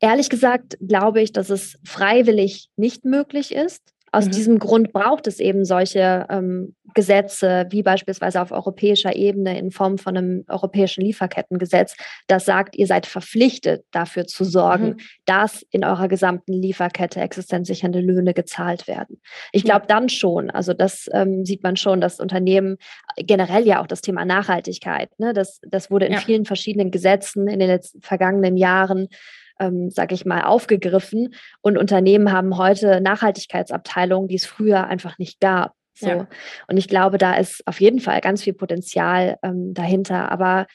Ehrlich 0.00 0.28
gesagt 0.28 0.76
glaube 0.80 1.22
ich, 1.22 1.32
dass 1.32 1.48
es 1.48 1.78
freiwillig 1.84 2.68
nicht 2.76 3.04
möglich 3.04 3.52
ist. 3.52 3.94
Aus 4.16 4.24
mhm. 4.24 4.30
diesem 4.30 4.58
Grund 4.58 4.94
braucht 4.94 5.26
es 5.26 5.40
eben 5.40 5.66
solche 5.66 6.24
ähm, 6.30 6.74
Gesetze, 6.94 7.66
wie 7.68 7.82
beispielsweise 7.82 8.40
auf 8.40 8.50
europäischer 8.50 9.14
Ebene 9.14 9.58
in 9.58 9.70
Form 9.70 9.98
von 9.98 10.16
einem 10.16 10.44
europäischen 10.48 11.02
Lieferkettengesetz, 11.02 11.94
das 12.26 12.46
sagt, 12.46 12.76
ihr 12.76 12.86
seid 12.86 13.04
verpflichtet, 13.04 13.84
dafür 13.90 14.26
zu 14.26 14.44
sorgen, 14.44 14.86
mhm. 14.86 14.96
dass 15.26 15.66
in 15.70 15.84
eurer 15.84 16.08
gesamten 16.08 16.54
Lieferkette 16.54 17.20
existenzsichernde 17.20 18.00
Löhne 18.00 18.32
gezahlt 18.32 18.88
werden. 18.88 19.20
Ich 19.52 19.64
glaube 19.64 19.82
ja. 19.82 19.86
dann 19.88 20.08
schon, 20.08 20.48
also 20.48 20.72
das 20.72 21.10
ähm, 21.12 21.44
sieht 21.44 21.62
man 21.62 21.76
schon, 21.76 22.00
dass 22.00 22.18
Unternehmen 22.18 22.78
generell 23.18 23.66
ja 23.66 23.82
auch 23.82 23.86
das 23.86 24.00
Thema 24.00 24.24
Nachhaltigkeit, 24.24 25.10
ne, 25.18 25.34
das, 25.34 25.60
das 25.68 25.90
wurde 25.90 26.06
in 26.06 26.14
ja. 26.14 26.20
vielen 26.20 26.46
verschiedenen 26.46 26.90
Gesetzen 26.90 27.48
in 27.48 27.58
den 27.58 27.68
letzten 27.68 28.00
vergangenen 28.00 28.56
Jahren 28.56 29.08
ähm, 29.58 29.90
sage 29.90 30.14
ich 30.14 30.24
mal, 30.24 30.42
aufgegriffen. 30.42 31.34
Und 31.60 31.78
Unternehmen 31.78 32.32
haben 32.32 32.56
heute 32.58 33.00
Nachhaltigkeitsabteilungen, 33.00 34.28
die 34.28 34.36
es 34.36 34.46
früher 34.46 34.86
einfach 34.86 35.18
nicht 35.18 35.40
gab. 35.40 35.72
So. 35.94 36.08
Ja. 36.08 36.28
Und 36.68 36.76
ich 36.76 36.88
glaube, 36.88 37.18
da 37.18 37.34
ist 37.34 37.66
auf 37.66 37.80
jeden 37.80 38.00
Fall 38.00 38.20
ganz 38.20 38.42
viel 38.42 38.52
Potenzial 38.52 39.38
ähm, 39.42 39.72
dahinter. 39.72 40.30
Aber 40.30 40.66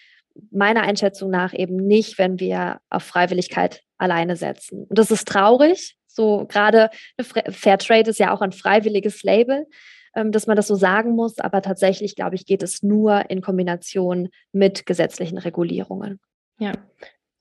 meiner 0.52 0.82
Einschätzung 0.82 1.30
nach 1.30 1.54
eben 1.54 1.76
nicht, 1.76 2.18
wenn 2.18 2.40
wir 2.40 2.80
auf 2.90 3.04
Freiwilligkeit 3.04 3.82
alleine 3.98 4.36
setzen. 4.36 4.86
Und 4.90 4.98
das 4.98 5.12
ist 5.12 5.28
traurig. 5.28 5.96
So 6.08 6.46
gerade 6.48 6.90
Fairtrade 7.22 8.10
ist 8.10 8.20
ja 8.20 8.34
auch 8.34 8.42
ein 8.42 8.52
freiwilliges 8.52 9.24
Label, 9.24 9.68
ähm, 10.16 10.32
dass 10.32 10.48
man 10.48 10.56
das 10.56 10.68
so 10.68 10.76
sagen 10.76 11.16
muss. 11.16 11.40
Aber 11.40 11.62
tatsächlich, 11.62 12.16
glaube 12.16 12.36
ich, 12.36 12.46
geht 12.46 12.64
es 12.64 12.84
nur 12.84 13.30
in 13.30 13.42
Kombination 13.42 14.30
mit 14.52 14.86
gesetzlichen 14.86 15.38
Regulierungen. 15.38 16.20
Ja, 16.60 16.74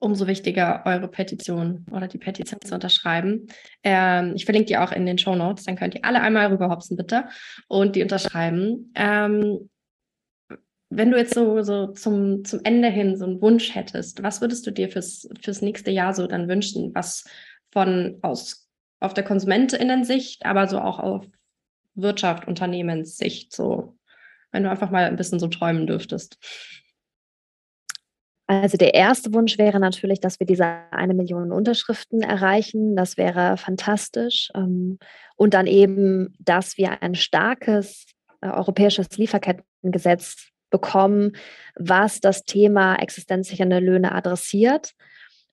umso 0.01 0.25
wichtiger, 0.25 0.81
eure 0.85 1.07
Petition 1.07 1.85
oder 1.91 2.07
die 2.07 2.17
Petition 2.17 2.59
zu 2.59 2.73
unterschreiben. 2.73 3.47
Ähm, 3.83 4.33
ich 4.35 4.45
verlinke 4.45 4.65
die 4.65 4.77
auch 4.77 4.91
in 4.91 5.05
den 5.05 5.19
Show 5.19 5.35
Notes, 5.35 5.65
dann 5.65 5.75
könnt 5.75 5.93
ihr 5.93 6.03
alle 6.03 6.21
einmal 6.21 6.47
rüberhopsen, 6.47 6.97
bitte, 6.97 7.25
und 7.67 7.95
die 7.95 8.01
unterschreiben. 8.01 8.91
Ähm, 8.95 9.69
wenn 10.89 11.11
du 11.11 11.17
jetzt 11.17 11.35
so, 11.35 11.61
so 11.61 11.87
zum, 11.87 12.43
zum 12.43 12.59
Ende 12.63 12.89
hin 12.89 13.15
so 13.15 13.25
einen 13.25 13.41
Wunsch 13.41 13.75
hättest, 13.75 14.23
was 14.23 14.41
würdest 14.41 14.65
du 14.65 14.71
dir 14.71 14.89
fürs, 14.89 15.29
fürs 15.39 15.61
nächste 15.61 15.91
Jahr 15.91 16.13
so 16.13 16.25
dann 16.25 16.49
wünschen, 16.49 16.93
was 16.95 17.23
von 17.71 18.17
aus 18.23 18.67
auf 18.99 19.13
der 19.13 19.23
KonsumentInnen-Sicht, 19.23 20.45
aber 20.45 20.67
so 20.67 20.79
auch 20.79 20.99
auf 20.99 21.25
Wirtschaft, 21.93 22.47
Unternehmenssicht, 22.47 23.53
so, 23.53 23.97
wenn 24.51 24.63
du 24.63 24.69
einfach 24.69 24.91
mal 24.91 25.05
ein 25.05 25.15
bisschen 25.15 25.39
so 25.39 25.47
träumen 25.47 25.87
dürftest? 25.87 26.37
Also 28.51 28.75
der 28.75 28.93
erste 28.95 29.33
Wunsch 29.33 29.57
wäre 29.57 29.79
natürlich, 29.79 30.19
dass 30.19 30.41
wir 30.41 30.45
diese 30.45 30.65
eine 30.91 31.13
Million 31.13 31.53
Unterschriften 31.53 32.21
erreichen. 32.21 32.97
Das 32.97 33.15
wäre 33.15 33.55
fantastisch. 33.55 34.51
Ähm, 34.53 34.99
und 35.37 35.53
dann 35.53 35.67
eben, 35.67 36.35
dass 36.37 36.75
wir 36.77 37.01
ein 37.01 37.15
starkes 37.15 38.07
äh, 38.41 38.49
europäisches 38.49 39.17
Lieferkettengesetz 39.17 40.49
bekommen, 40.69 41.31
was 41.75 42.19
das 42.19 42.43
Thema 42.43 42.95
existenzsichernde 42.95 43.79
Löhne 43.79 44.11
adressiert. 44.11 44.95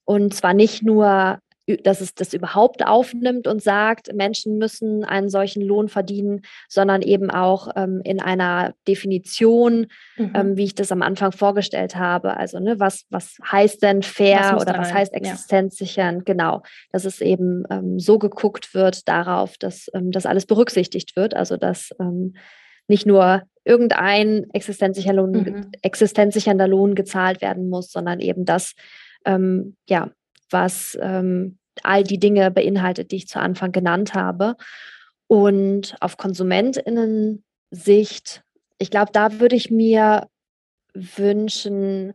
Und 0.05 0.35
zwar 0.35 0.53
nicht 0.53 0.83
nur 0.83 1.39
dass 1.77 2.01
es 2.01 2.15
das 2.15 2.33
überhaupt 2.33 2.87
aufnimmt 2.87 3.47
und 3.47 3.63
sagt, 3.63 4.13
Menschen 4.15 4.59
müssen 4.59 5.05
einen 5.05 5.29
solchen 5.29 5.63
Lohn 5.63 5.89
verdienen, 5.89 6.43
sondern 6.69 7.03
eben 7.03 7.31
auch 7.31 7.69
ähm, 7.77 8.01
in 8.05 8.21
einer 8.21 8.75
Definition, 8.87 9.87
mhm. 10.17 10.33
ähm, 10.35 10.57
wie 10.57 10.65
ich 10.65 10.75
das 10.75 10.93
am 10.93 11.03
Anfang 11.03 11.33
vorgestellt 11.33 11.97
habe. 11.97 12.37
Also, 12.37 12.59
ne, 12.59 12.81
was, 12.81 13.05
was 13.11 13.37
heißt 13.51 13.83
denn 13.83 14.03
fair 14.03 14.53
was 14.55 14.63
oder 14.63 14.79
was 14.79 14.93
heißt 14.93 15.13
existenzsichern? 15.13 16.17
Ja. 16.17 16.23
Genau, 16.25 16.63
dass 16.91 17.05
es 17.05 17.21
eben 17.21 17.65
ähm, 17.71 17.99
so 17.99 18.19
geguckt 18.19 18.75
wird 18.75 19.07
darauf, 19.09 19.59
dass 19.59 19.91
ähm, 19.95 20.11
das 20.11 20.27
alles 20.27 20.47
berücksichtigt 20.47 21.17
wird. 21.17 21.35
Also, 21.35 21.57
dass 21.57 21.91
ähm, 22.01 22.35
nicht 22.89 23.07
nur 23.07 23.43
irgendein 23.65 24.47
existenzsichernder 24.53 25.23
Lohn, 25.23 25.33
mhm. 25.33 25.71
existenzsichernder 25.83 26.67
Lohn 26.67 26.95
gezahlt 26.95 27.43
werden 27.43 27.69
muss, 27.69 27.93
sondern 27.93 28.21
eben 28.21 28.47
das, 28.47 28.73
ähm, 29.27 29.77
ja, 29.87 30.11
was 30.51 30.99
ähm, 31.01 31.59
all 31.83 32.05
die 32.05 32.19
Dinge 32.19 32.51
beinhaltet, 32.51 33.13
die 33.13 33.17
ich 33.17 33.29
zu 33.29 33.39
Anfang 33.41 33.73
genannt 33.73 34.13
habe. 34.15 34.57
Und 35.27 35.97
auf 36.01 36.17
KonsumentInnen-Sicht, 36.17 38.43
ich 38.79 38.91
glaube, 38.91 39.13
da 39.13 39.41
würde 39.41 39.57
ich 39.57 39.71
mir 39.71 40.27
wünschen, 40.95 42.15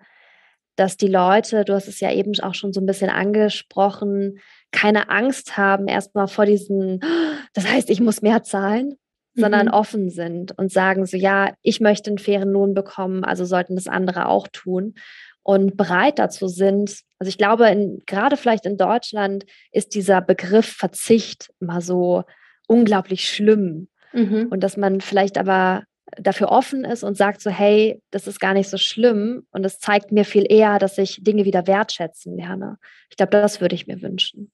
dass 0.76 0.98
die 0.98 1.08
Leute, 1.08 1.66
du 1.66 1.74
hast 1.74 1.88
es 1.88 2.00
ja 2.00 2.12
eben 2.12 2.34
auch 2.42 2.56
schon 2.56 2.74
so 2.74 2.82
ein 2.82 2.88
bisschen 2.88 3.12
angesprochen, 3.12 4.40
keine 4.72 5.10
Angst 5.10 5.58
haben 5.58 5.88
erstmal 5.88 6.28
vor 6.28 6.46
diesen, 6.46 7.00
das 7.54 7.68
heißt, 7.68 7.92
ich 7.92 8.02
muss 8.02 8.24
mehr 8.24 8.42
zahlen, 8.44 8.96
sondern 9.36 9.68
mhm. 9.68 9.74
offen 9.74 10.10
sind 10.10 10.58
und 10.58 10.72
sagen 10.72 11.06
so, 11.06 11.16
ja, 11.18 11.54
ich 11.62 11.80
möchte 11.80 12.10
einen 12.10 12.18
fairen 12.18 12.52
Lohn 12.52 12.74
bekommen, 12.74 13.24
also 13.24 13.46
sollten 13.46 13.76
das 13.76 13.88
andere 13.88 14.28
auch 14.28 14.48
tun 14.48 14.96
und 15.44 15.78
bereit 15.78 16.20
dazu 16.20 16.48
sind. 16.48 17.02
Also 17.20 17.30
ich 17.30 17.38
glaube, 17.38 17.68
in, 17.68 18.02
gerade 18.06 18.38
vielleicht 18.38 18.66
in 18.66 18.78
Deutschland 18.78 19.46
ist 19.72 19.94
dieser 19.94 20.22
Begriff 20.22 20.66
Verzicht 20.66 21.52
immer 21.60 21.82
so 21.82 22.24
unglaublich 22.68 23.30
schlimm. 23.30 23.90
Mhm. 24.14 24.48
Und 24.50 24.62
dass 24.62 24.78
man 24.78 25.02
vielleicht 25.02 25.38
aber 25.38 25.84
dafür 26.18 26.50
offen 26.50 26.86
ist 26.86 27.04
und 27.04 27.18
sagt 27.18 27.42
so, 27.42 27.50
hey, 27.50 28.02
das 28.12 28.28
ist 28.28 28.40
gar 28.40 28.54
nicht 28.54 28.70
so 28.70 28.78
schlimm 28.78 29.46
und 29.52 29.66
es 29.66 29.80
zeigt 29.80 30.12
mir 30.12 30.26
viel 30.26 30.46
eher, 30.48 30.80
dass 30.80 30.98
ich 30.98 31.24
Dinge 31.24 31.46
wieder 31.46 31.66
wertschätzen 31.68 32.38
lerne. 32.38 32.78
Ich 33.10 33.18
glaube, 33.18 33.32
das 33.32 33.62
würde 33.62 33.76
ich 33.76 33.88
mir 33.88 34.02
wünschen. 34.02 34.52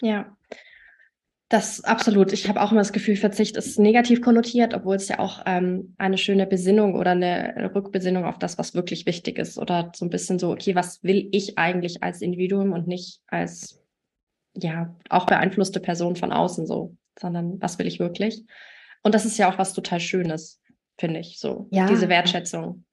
Ja, 0.00 0.36
das 1.52 1.84
absolut. 1.84 2.32
Ich 2.32 2.48
habe 2.48 2.62
auch 2.62 2.72
immer 2.72 2.80
das 2.80 2.92
Gefühl, 2.92 3.16
Verzicht 3.16 3.58
ist 3.58 3.78
negativ 3.78 4.22
konnotiert, 4.22 4.72
obwohl 4.72 4.96
es 4.96 5.08
ja 5.08 5.18
auch 5.18 5.42
ähm, 5.44 5.94
eine 5.98 6.16
schöne 6.16 6.46
Besinnung 6.46 6.94
oder 6.94 7.10
eine 7.10 7.70
Rückbesinnung 7.74 8.24
auf 8.24 8.38
das, 8.38 8.56
was 8.56 8.74
wirklich 8.74 9.04
wichtig 9.04 9.38
ist. 9.38 9.58
Oder 9.58 9.92
so 9.94 10.06
ein 10.06 10.10
bisschen 10.10 10.38
so, 10.38 10.50
okay, 10.50 10.74
was 10.74 11.02
will 11.02 11.28
ich 11.30 11.58
eigentlich 11.58 12.02
als 12.02 12.22
Individuum 12.22 12.72
und 12.72 12.88
nicht 12.88 13.20
als, 13.26 13.82
ja, 14.54 14.96
auch 15.10 15.26
beeinflusste 15.26 15.80
Person 15.80 16.16
von 16.16 16.32
außen 16.32 16.66
so, 16.66 16.96
sondern 17.18 17.60
was 17.60 17.78
will 17.78 17.86
ich 17.86 18.00
wirklich? 18.00 18.42
Und 19.02 19.14
das 19.14 19.26
ist 19.26 19.36
ja 19.36 19.52
auch 19.52 19.58
was 19.58 19.74
total 19.74 20.00
Schönes, 20.00 20.60
finde 20.98 21.20
ich, 21.20 21.38
so, 21.38 21.68
ja. 21.70 21.86
diese 21.86 22.08
Wertschätzung. 22.08 22.84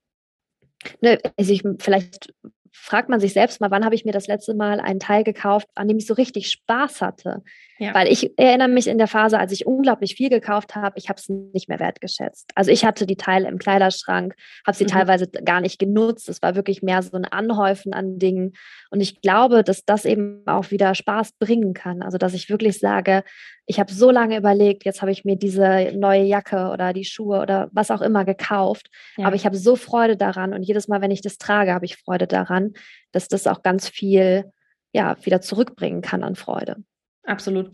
Ne, 1.02 1.18
also 1.38 1.54
ich, 1.54 1.64
vielleicht 1.80 2.34
fragt 2.72 3.10
man 3.10 3.20
sich 3.20 3.34
selbst 3.34 3.62
mal, 3.62 3.72
wann 3.72 3.86
habe 3.86 3.96
ich 3.96 4.06
mir 4.06 4.12
das 4.12 4.28
letzte 4.28 4.54
Mal 4.54 4.80
einen 4.80 5.00
Teil 5.00 5.24
gekauft, 5.24 5.68
an 5.76 5.88
dem 5.88 5.98
ich 5.98 6.08
so 6.08 6.14
richtig 6.14 6.50
Spaß 6.50 7.02
hatte. 7.02 7.44
Ja. 7.80 7.94
Weil 7.94 8.12
ich 8.12 8.38
erinnere 8.38 8.68
mich 8.68 8.88
in 8.88 8.98
der 8.98 9.08
Phase, 9.08 9.40
als 9.40 9.54
ich 9.54 9.66
unglaublich 9.66 10.16
viel 10.16 10.30
gekauft 10.30 10.76
habe, 10.76 10.98
ich 10.98 11.08
habe 11.08 11.18
es 11.18 11.30
nicht 11.30 11.70
mehr 11.70 11.80
wertgeschätzt. 11.80 12.52
Also 12.56 12.72
ich 12.72 12.84
hatte 12.84 13.06
die 13.06 13.16
Teile 13.16 13.48
im 13.48 13.58
Kleiderschrank, 13.58 14.36
habe 14.68 14.78
sie 14.78 14.84
mhm. 14.84 14.90
teilweise 14.90 15.28
gar 15.28 15.62
nicht 15.62 15.80
genutzt. 15.80 16.28
Es 16.28 16.42
war 16.42 16.56
wirklich 16.56 16.82
mehr 16.82 17.02
so 17.02 17.16
ein 17.16 17.26
Anhäufen 17.26 17.94
an 17.94 18.20
Dingen. 18.20 18.54
Und 18.92 19.00
ich 19.00 19.22
glaube, 19.22 19.64
dass 19.64 19.86
das 19.86 20.04
eben 20.04 20.44
auch 20.46 20.72
wieder 20.72 20.94
Spaß 20.94 21.34
bringen 21.40 21.74
kann. 21.74 22.02
Also 22.02 22.18
dass 22.18 22.34
ich 22.34 22.50
wirklich 22.50 22.80
sage, 22.80 23.24
ich 23.70 23.80
habe 23.80 23.94
so 23.94 24.10
lange 24.10 24.36
überlegt, 24.36 24.84
jetzt 24.84 25.04
habe 25.04 25.12
ich 25.12 25.26
mir 25.26 25.36
diese 25.36 25.92
neue 25.96 26.24
Jacke 26.24 26.72
oder 26.74 26.92
die 26.92 27.06
Schuhe 27.06 27.40
oder 27.40 27.70
was 27.72 27.92
auch 27.92 28.02
immer 28.02 28.26
gekauft. 28.26 28.90
Ja. 29.16 29.28
Aber 29.28 29.36
ich 29.36 29.46
habe 29.46 29.58
so 29.58 29.76
Freude 29.76 30.18
daran. 30.18 30.56
Und 30.56 30.64
jedes 30.64 30.88
Mal, 30.88 31.02
wenn 31.02 31.12
ich 31.12 31.22
das 31.22 31.38
trage, 31.38 31.72
habe 31.72 31.86
ich 31.86 31.96
Freude 31.98 32.26
daran, 32.26 32.74
dass 33.12 33.28
das 33.28 33.46
auch 33.46 33.62
ganz 33.62 33.88
viel 33.88 34.46
ja, 34.92 35.16
wieder 35.24 35.40
zurückbringen 35.42 36.02
kann 36.02 36.24
an 36.24 36.36
Freude. 36.36 36.78
Absolut. 37.26 37.70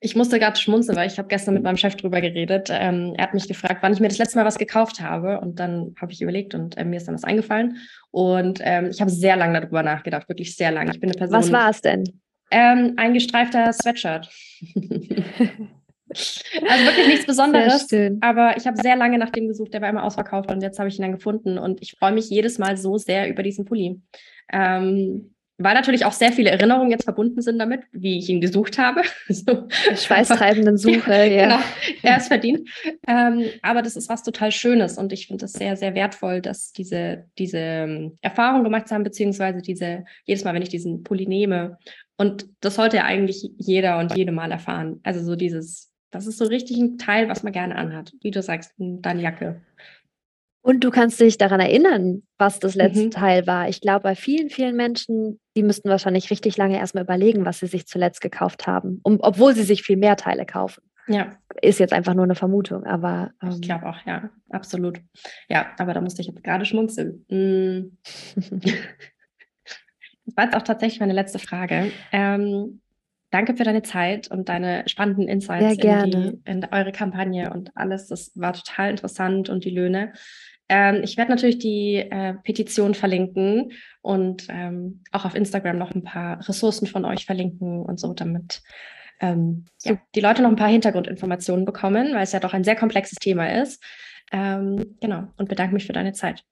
Ich 0.00 0.16
musste 0.16 0.38
gerade 0.38 0.58
schmunzeln, 0.58 0.96
weil 0.96 1.08
ich 1.08 1.18
habe 1.18 1.28
gestern 1.28 1.52
mit 1.52 1.62
meinem 1.62 1.76
Chef 1.76 1.96
drüber 1.96 2.22
geredet. 2.22 2.70
Ähm, 2.70 3.12
er 3.18 3.24
hat 3.24 3.34
mich 3.34 3.46
gefragt, 3.46 3.82
wann 3.82 3.92
ich 3.92 4.00
mir 4.00 4.08
das 4.08 4.16
letzte 4.16 4.38
Mal 4.38 4.46
was 4.46 4.56
gekauft 4.56 5.02
habe. 5.02 5.40
Und 5.40 5.60
dann 5.60 5.94
habe 6.00 6.10
ich 6.10 6.22
überlegt 6.22 6.54
und 6.54 6.78
äh, 6.78 6.86
mir 6.86 6.96
ist 6.96 7.06
dann 7.06 7.16
was 7.16 7.24
eingefallen. 7.24 7.76
Und 8.10 8.60
ähm, 8.62 8.88
ich 8.90 9.02
habe 9.02 9.10
sehr 9.10 9.36
lange 9.36 9.60
darüber 9.60 9.82
nachgedacht, 9.82 10.26
wirklich 10.30 10.56
sehr 10.56 10.70
lange. 10.70 10.92
Ich 10.92 11.00
bin 11.00 11.10
eine 11.10 11.18
Person. 11.18 11.38
Was 11.38 11.52
war 11.52 11.68
es 11.68 11.82
denn? 11.82 12.04
Ähm, 12.56 12.94
ein 12.96 13.14
gestreifter 13.14 13.72
Sweatshirt. 13.72 14.30
Also 16.68 16.84
wirklich 16.84 17.08
nichts 17.08 17.26
Besonderes. 17.26 17.88
Aber 18.20 18.56
ich 18.56 18.68
habe 18.68 18.80
sehr 18.80 18.94
lange 18.94 19.18
nach 19.18 19.30
dem 19.30 19.48
gesucht, 19.48 19.74
der 19.74 19.80
war 19.80 19.88
immer 19.88 20.04
ausverkauft 20.04 20.52
und 20.52 20.62
jetzt 20.62 20.78
habe 20.78 20.88
ich 20.88 20.96
ihn 20.96 21.02
dann 21.02 21.12
gefunden 21.12 21.58
und 21.58 21.82
ich 21.82 21.96
freue 21.98 22.12
mich 22.12 22.30
jedes 22.30 22.58
Mal 22.58 22.76
so 22.76 22.96
sehr 22.96 23.28
über 23.28 23.42
diesen 23.42 23.64
Pulli. 23.64 24.00
Ähm, 24.52 25.33
weil 25.56 25.74
natürlich 25.74 26.04
auch 26.04 26.12
sehr 26.12 26.32
viele 26.32 26.50
Erinnerungen 26.50 26.90
jetzt 26.90 27.04
verbunden 27.04 27.40
sind 27.40 27.58
damit, 27.58 27.82
wie 27.92 28.18
ich 28.18 28.28
ihn 28.28 28.40
gesucht 28.40 28.78
habe. 28.78 29.02
so. 29.28 29.68
Schweißtreibenden 29.94 30.76
Suche, 30.76 31.12
ja. 31.30 31.46
Genau, 31.46 31.62
er 32.02 32.16
ist 32.16 32.28
verdient. 32.28 32.68
Ähm, 33.06 33.44
aber 33.62 33.82
das 33.82 33.96
ist 33.96 34.08
was 34.08 34.22
total 34.22 34.50
Schönes 34.50 34.98
und 34.98 35.12
ich 35.12 35.28
finde 35.28 35.44
es 35.44 35.52
sehr, 35.52 35.76
sehr 35.76 35.94
wertvoll, 35.94 36.40
dass 36.40 36.72
diese, 36.72 37.26
diese 37.38 37.58
ähm, 37.58 38.18
Erfahrung 38.20 38.64
gemacht 38.64 38.90
haben, 38.90 39.04
beziehungsweise 39.04 39.62
diese, 39.62 40.04
jedes 40.24 40.44
Mal, 40.44 40.54
wenn 40.54 40.62
ich 40.62 40.68
diesen 40.70 41.04
Pulli 41.04 41.26
nehme. 41.26 41.78
Und 42.16 42.46
das 42.60 42.76
sollte 42.76 42.98
ja 42.98 43.04
eigentlich 43.04 43.50
jeder 43.58 43.98
und 43.98 44.16
jede 44.16 44.32
Mal 44.32 44.50
erfahren. 44.50 45.00
Also 45.02 45.22
so 45.22 45.36
dieses, 45.36 45.92
das 46.10 46.26
ist 46.26 46.38
so 46.38 46.44
richtig 46.46 46.78
ein 46.78 46.98
Teil, 46.98 47.28
was 47.28 47.42
man 47.42 47.52
gerne 47.52 47.76
anhat. 47.76 48.12
Wie 48.22 48.30
du 48.30 48.42
sagst, 48.42 48.72
deine 48.78 49.22
Jacke. 49.22 49.62
Und 50.64 50.82
du 50.82 50.90
kannst 50.90 51.20
dich 51.20 51.36
daran 51.36 51.60
erinnern, 51.60 52.22
was 52.38 52.58
das 52.58 52.74
letzte 52.74 53.04
mhm. 53.04 53.10
Teil 53.10 53.46
war. 53.46 53.68
Ich 53.68 53.82
glaube, 53.82 54.00
bei 54.00 54.14
vielen, 54.14 54.48
vielen 54.48 54.74
Menschen, 54.74 55.38
die 55.58 55.62
müssten 55.62 55.90
wahrscheinlich 55.90 56.30
richtig 56.30 56.56
lange 56.56 56.78
erstmal 56.78 57.04
überlegen, 57.04 57.44
was 57.44 57.60
sie 57.60 57.66
sich 57.66 57.86
zuletzt 57.86 58.22
gekauft 58.22 58.66
haben, 58.66 58.98
um, 59.02 59.18
obwohl 59.20 59.54
sie 59.54 59.62
sich 59.62 59.82
viel 59.82 59.98
mehr 59.98 60.16
Teile 60.16 60.46
kaufen. 60.46 60.82
Ja. 61.06 61.32
Ist 61.60 61.80
jetzt 61.80 61.92
einfach 61.92 62.14
nur 62.14 62.24
eine 62.24 62.34
Vermutung, 62.34 62.84
aber. 62.86 63.32
Ähm, 63.42 63.50
ich 63.50 63.60
glaube 63.60 63.86
auch, 63.86 63.98
ja, 64.06 64.30
absolut. 64.48 65.00
Ja, 65.50 65.66
aber 65.76 65.92
da 65.92 66.00
musste 66.00 66.22
ich 66.22 66.28
jetzt 66.28 66.42
gerade 66.42 66.64
schmunzeln. 66.64 67.26
Mm. 67.28 67.98
das 70.24 70.34
war 70.34 70.44
jetzt 70.44 70.56
auch 70.56 70.62
tatsächlich 70.62 71.00
meine 71.00 71.12
letzte 71.12 71.38
Frage. 71.38 71.92
Ähm, 72.10 72.80
danke 73.30 73.54
für 73.54 73.64
deine 73.64 73.82
Zeit 73.82 74.30
und 74.30 74.48
deine 74.48 74.84
spannenden 74.88 75.28
Insights 75.28 75.76
in, 75.76 76.10
die, 76.10 76.40
in 76.50 76.64
eure 76.72 76.92
Kampagne 76.92 77.52
und 77.52 77.70
alles. 77.74 78.06
Das 78.06 78.32
war 78.34 78.54
total 78.54 78.92
interessant 78.92 79.50
und 79.50 79.66
die 79.66 79.70
Löhne. 79.70 80.14
Ähm, 80.68 81.02
ich 81.02 81.16
werde 81.16 81.30
natürlich 81.30 81.58
die 81.58 81.96
äh, 81.96 82.34
Petition 82.42 82.94
verlinken 82.94 83.72
und 84.00 84.46
ähm, 84.48 85.02
auch 85.12 85.24
auf 85.24 85.34
Instagram 85.34 85.78
noch 85.78 85.94
ein 85.94 86.04
paar 86.04 86.46
Ressourcen 86.48 86.86
von 86.86 87.04
euch 87.04 87.26
verlinken 87.26 87.82
und 87.82 88.00
so, 88.00 88.14
damit 88.14 88.62
ähm, 89.20 89.66
ja, 89.82 89.98
die 90.14 90.20
Leute 90.20 90.42
noch 90.42 90.50
ein 90.50 90.56
paar 90.56 90.68
Hintergrundinformationen 90.68 91.64
bekommen, 91.64 92.14
weil 92.14 92.22
es 92.22 92.32
ja 92.32 92.40
doch 92.40 92.54
ein 92.54 92.64
sehr 92.64 92.76
komplexes 92.76 93.18
Thema 93.18 93.46
ist. 93.60 93.82
Ähm, 94.32 94.96
genau, 95.00 95.28
und 95.36 95.48
bedanke 95.48 95.74
mich 95.74 95.86
für 95.86 95.92
deine 95.92 96.12
Zeit. 96.12 96.42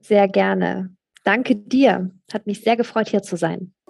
Sehr 0.00 0.28
gerne. 0.28 0.94
Danke 1.24 1.56
dir. 1.56 2.10
Hat 2.32 2.46
mich 2.46 2.60
sehr 2.60 2.76
gefreut, 2.76 3.08
hier 3.08 3.22
zu 3.22 3.36
sein. 3.36 3.72